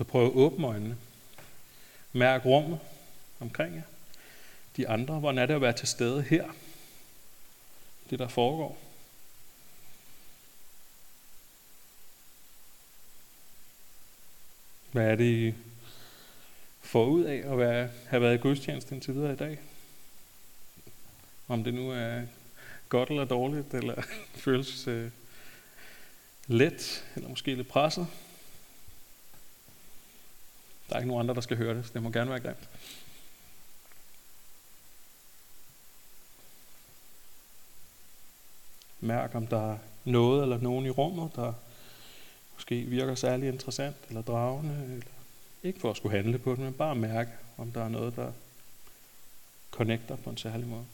Så 0.03 0.07
prøv 0.07 0.25
at 0.25 0.31
åbne 0.31 0.67
øjnene. 0.67 0.97
Mærk 2.13 2.45
rummet 2.45 2.79
omkring 3.39 3.75
jer. 3.75 3.81
De 4.77 4.87
andre, 4.87 5.19
hvordan 5.19 5.37
er 5.37 5.45
det 5.45 5.53
at 5.53 5.61
være 5.61 5.73
til 5.73 5.87
stede 5.87 6.21
her? 6.21 6.49
Det, 8.09 8.19
der 8.19 8.27
foregår. 8.27 8.77
Hvad 14.91 15.11
er 15.11 15.15
det, 15.15 15.25
I 15.25 15.53
får 16.81 17.05
ud 17.05 17.23
af 17.23 17.51
at 17.51 17.57
være, 17.57 17.89
have 18.07 18.21
været 18.21 18.35
i 18.35 18.41
gudstjeneste 18.41 18.95
indtil 18.95 19.13
videre 19.13 19.33
i 19.33 19.37
dag? 19.37 19.59
Om 21.47 21.63
det 21.63 21.73
nu 21.73 21.91
er 21.91 22.21
godt 22.89 23.09
eller 23.09 23.25
dårligt, 23.25 23.73
eller 23.73 24.01
føles 24.45 24.87
øh, 24.87 25.11
let, 26.47 27.05
eller 27.15 27.29
måske 27.29 27.55
lidt 27.55 27.67
presset. 27.67 28.07
Der 30.89 30.95
er 30.95 30.99
ikke 30.99 31.07
nogen 31.07 31.21
andre, 31.21 31.35
der 31.35 31.41
skal 31.41 31.57
høre 31.57 31.75
det, 31.75 31.85
så 31.85 31.91
det 31.93 32.03
må 32.03 32.09
gerne 32.09 32.29
være 32.29 32.39
grimt. 32.39 32.69
Mærk, 38.99 39.35
om 39.35 39.47
der 39.47 39.71
er 39.71 39.77
noget 40.03 40.43
eller 40.43 40.57
nogen 40.57 40.85
i 40.85 40.89
rummet, 40.89 41.35
der 41.35 41.53
måske 42.53 42.81
virker 42.81 43.15
særlig 43.15 43.49
interessant 43.49 43.95
eller 44.07 44.21
dragende. 44.21 44.83
Eller 44.83 45.05
ikke 45.63 45.79
for 45.79 45.89
at 45.89 45.97
skulle 45.97 46.15
handle 46.15 46.39
på 46.39 46.51
det, 46.51 46.59
men 46.59 46.73
bare 46.73 46.95
mærke, 46.95 47.31
om 47.57 47.71
der 47.71 47.83
er 47.83 47.89
noget, 47.89 48.15
der 48.15 48.31
connecter 49.71 50.15
på 50.15 50.29
en 50.29 50.37
særlig 50.37 50.67
måde. 50.67 50.85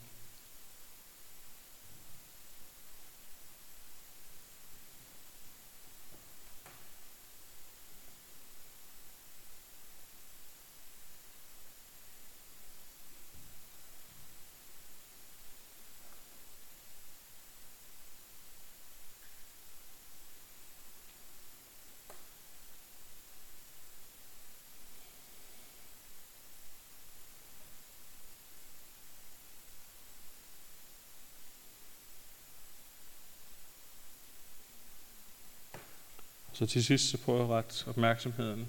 Så 36.60 36.66
til 36.66 36.84
sidst 36.84 37.10
så 37.10 37.18
prøver 37.18 37.38
jeg 37.38 37.48
at 37.48 37.54
rette 37.56 37.88
opmærksomheden 37.88 38.68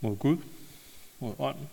mod 0.00 0.16
Gud, 0.16 0.36
mod 1.18 1.34
ånden. 1.38 1.68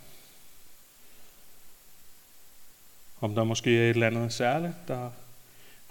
Om 3.22 3.36
der 3.36 3.44
måske 3.44 3.78
er 3.78 3.84
et 3.84 3.90
eller 3.90 4.08
andet 4.08 4.34
særligt, 4.34 4.74
der 4.88 5.12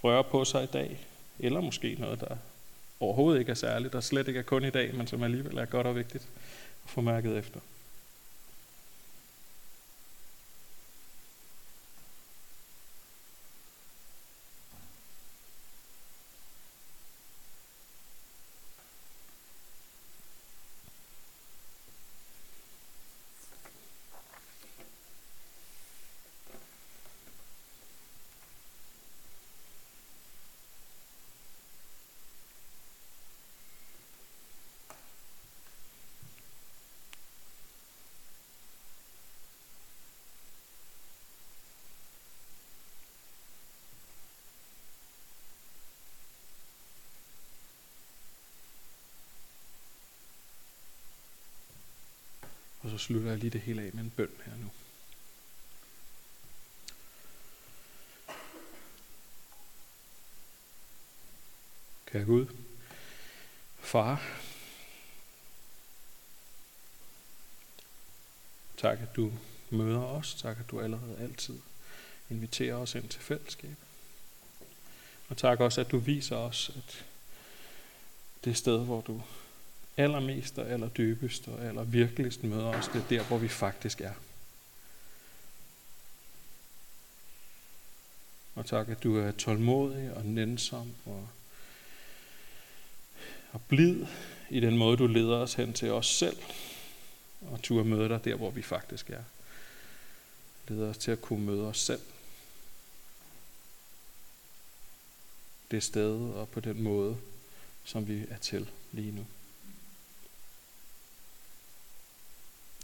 rører 0.04 0.22
på 0.22 0.44
sig 0.44 0.64
i 0.64 0.66
dag, 0.66 1.06
eller 1.38 1.60
måske 1.60 1.96
noget, 1.98 2.20
der 2.20 2.36
overhovedet 3.00 3.40
ikke 3.40 3.50
er 3.50 3.54
særligt, 3.54 3.92
der 3.92 4.00
slet 4.00 4.28
ikke 4.28 4.40
er 4.40 4.44
kun 4.44 4.64
i 4.64 4.70
dag, 4.70 4.94
men 4.94 5.06
som 5.06 5.22
alligevel 5.22 5.58
er 5.58 5.64
godt 5.64 5.86
og 5.86 5.96
vigtigt 5.96 6.28
at 6.84 6.90
få 6.90 7.00
mærket 7.00 7.38
efter. 7.38 7.60
Og 52.84 52.90
så 52.90 52.98
slutter 52.98 53.30
jeg 53.30 53.38
lige 53.38 53.50
det 53.50 53.60
hele 53.60 53.82
af 53.82 53.90
med 53.92 54.02
en 54.02 54.10
bøn 54.10 54.30
her 54.44 54.56
nu. 54.56 54.70
Kære 62.06 62.24
Gud, 62.24 62.46
Far, 63.80 64.40
tak 68.76 68.98
at 69.00 69.16
du 69.16 69.32
møder 69.70 70.00
os, 70.00 70.34
tak 70.34 70.60
at 70.60 70.70
du 70.70 70.80
allerede 70.80 71.18
altid 71.18 71.58
inviterer 72.30 72.74
os 72.74 72.94
ind 72.94 73.08
til 73.08 73.20
fællesskab. 73.20 73.76
Og 75.28 75.36
tak 75.36 75.60
også, 75.60 75.80
at 75.80 75.90
du 75.90 75.98
viser 75.98 76.36
os, 76.36 76.70
at 76.76 77.04
det 78.44 78.56
sted, 78.56 78.84
hvor 78.84 79.00
du 79.00 79.22
allermest 79.96 80.58
og 80.58 80.70
allerdybest 80.70 81.48
og 81.48 81.64
allervirkeligst 81.64 82.44
møder 82.44 82.64
os, 82.64 82.88
det 82.88 83.02
er 83.02 83.08
der, 83.08 83.24
hvor 83.24 83.38
vi 83.38 83.48
faktisk 83.48 84.00
er. 84.00 84.14
Og 88.54 88.66
tak, 88.66 88.88
at 88.88 89.02
du 89.02 89.18
er 89.18 89.32
tålmodig 89.32 90.12
og 90.12 90.24
nænsom 90.24 90.94
og, 91.06 91.28
og 93.52 93.60
blid 93.68 94.06
i 94.50 94.60
den 94.60 94.76
måde, 94.76 94.96
du 94.96 95.06
leder 95.06 95.36
os 95.36 95.54
hen 95.54 95.72
til 95.72 95.92
os 95.92 96.06
selv. 96.06 96.36
Og 97.40 97.60
du 97.68 97.80
at 97.80 97.86
møde 97.86 98.08
dig 98.08 98.24
der, 98.24 98.34
hvor 98.34 98.50
vi 98.50 98.62
faktisk 98.62 99.10
er. 99.10 99.22
Leder 100.68 100.90
os 100.90 100.98
til 100.98 101.10
at 101.10 101.20
kunne 101.20 101.44
møde 101.44 101.68
os 101.68 101.80
selv. 101.80 102.00
Det 105.70 105.82
sted 105.82 106.30
og 106.30 106.48
på 106.48 106.60
den 106.60 106.82
måde, 106.82 107.16
som 107.84 108.08
vi 108.08 108.26
er 108.30 108.38
til 108.38 108.70
lige 108.92 109.12
nu. 109.12 109.26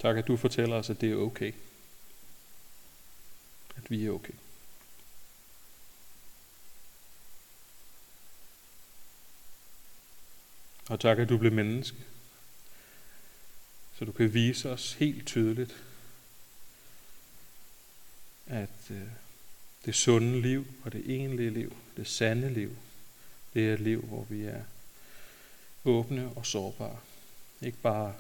Tak, 0.01 0.17
at 0.17 0.27
du 0.27 0.37
fortæller 0.37 0.77
os, 0.77 0.91
at 0.91 1.01
det 1.01 1.13
er 1.13 1.17
okay. 1.17 1.53
At 3.77 3.91
vi 3.91 4.07
er 4.07 4.11
okay. 4.11 4.33
Og 10.89 11.01
tak, 11.01 11.19
at 11.19 11.29
du 11.29 11.39
blev 11.39 11.53
menneske. 11.53 11.97
Så 13.99 14.05
du 14.05 14.13
kan 14.13 14.35
vise 14.35 14.71
os 14.71 14.93
helt 14.93 15.27
tydeligt, 15.27 15.77
at 18.47 18.91
øh, 18.91 19.03
det 19.85 19.95
sunde 19.95 20.41
liv 20.41 20.67
og 20.85 20.93
det 20.93 21.11
egentlige 21.11 21.51
liv, 21.51 21.77
det 21.97 22.07
sande 22.07 22.53
liv, 22.55 22.77
det 23.55 23.69
er 23.69 23.75
et 23.75 23.81
liv, 23.81 24.03
hvor 24.03 24.25
vi 24.25 24.45
er 24.45 24.63
åbne 25.85 26.33
og 26.37 26.47
sårbare. 26.47 26.99
Ikke 27.61 27.79
bare 27.79 28.15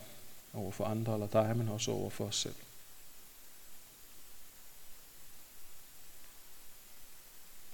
over 0.53 0.73
for 0.73 0.85
andre 0.85 1.15
eller 1.15 1.27
dig, 1.27 1.57
men 1.57 1.69
også 1.69 1.91
over 1.91 2.11
for 2.11 2.27
os 2.27 2.37
selv. 2.37 2.55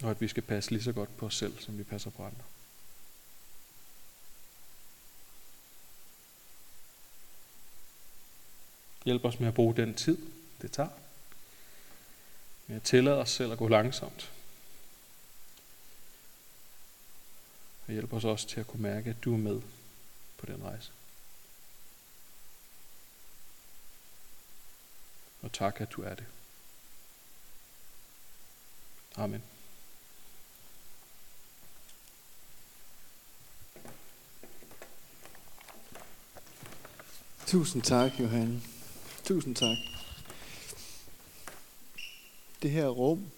Og 0.02 0.10
at 0.10 0.20
vi 0.20 0.28
skal 0.28 0.42
passe 0.42 0.70
lige 0.70 0.82
så 0.82 0.92
godt 0.92 1.16
på 1.16 1.26
os 1.26 1.36
selv, 1.36 1.58
som 1.58 1.78
vi 1.78 1.82
passer 1.82 2.10
på 2.10 2.24
andre. 2.24 2.44
Hjælp 9.04 9.24
os 9.24 9.40
med 9.40 9.48
at 9.48 9.54
bruge 9.54 9.76
den 9.76 9.94
tid, 9.94 10.18
det 10.62 10.72
tager. 10.72 10.88
Med 12.66 12.76
at 12.76 12.82
tillade 12.82 13.16
os 13.16 13.30
selv 13.30 13.52
at 13.52 13.58
gå 13.58 13.68
langsomt. 13.68 14.32
Og 17.86 17.92
hjælp 17.92 18.12
os 18.12 18.24
også 18.24 18.48
til 18.48 18.60
at 18.60 18.66
kunne 18.66 18.82
mærke, 18.82 19.10
at 19.10 19.24
du 19.24 19.34
er 19.34 19.38
med 19.38 19.62
på 20.36 20.46
den 20.46 20.62
rejse. 20.62 20.92
Og 25.46 25.52
tak, 25.52 25.80
at 25.80 25.92
du 25.92 26.02
er 26.02 26.14
det. 26.14 26.24
Amen. 29.16 29.42
Tusind 37.46 37.82
tak, 37.82 38.20
Johan. 38.20 38.62
Tusind 39.24 39.54
tak. 39.56 39.76
Det 42.62 42.70
her 42.70 42.88
rum, 42.88 43.30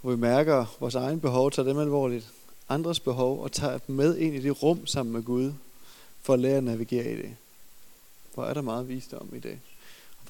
hvor 0.00 0.10
vi 0.10 0.16
mærker 0.16 0.76
vores 0.80 0.94
egen 0.94 1.20
behov, 1.20 1.50
tager 1.50 1.68
dem 1.68 1.78
alvorligt, 1.78 2.32
andres 2.68 3.00
behov, 3.00 3.42
og 3.42 3.52
tager 3.52 3.78
dem 3.78 3.96
med 3.96 4.16
ind 4.16 4.34
i 4.34 4.40
det 4.40 4.62
rum 4.62 4.86
sammen 4.86 5.12
med 5.12 5.22
Gud, 5.22 5.52
for 6.22 6.32
at 6.32 6.38
lære 6.38 6.56
at 6.56 6.64
navigere 6.64 7.12
i 7.12 7.16
det. 7.16 7.36
Hvor 8.34 8.44
er 8.44 8.54
der 8.54 8.62
meget 8.62 8.88
visdom 8.88 9.34
i 9.34 9.38
det. 9.38 9.60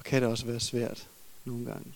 Kan 0.09 0.23
det 0.23 0.31
også 0.31 0.47
være 0.47 0.61
svært 0.61 1.09
nogle 1.45 1.67
gange. 1.67 1.93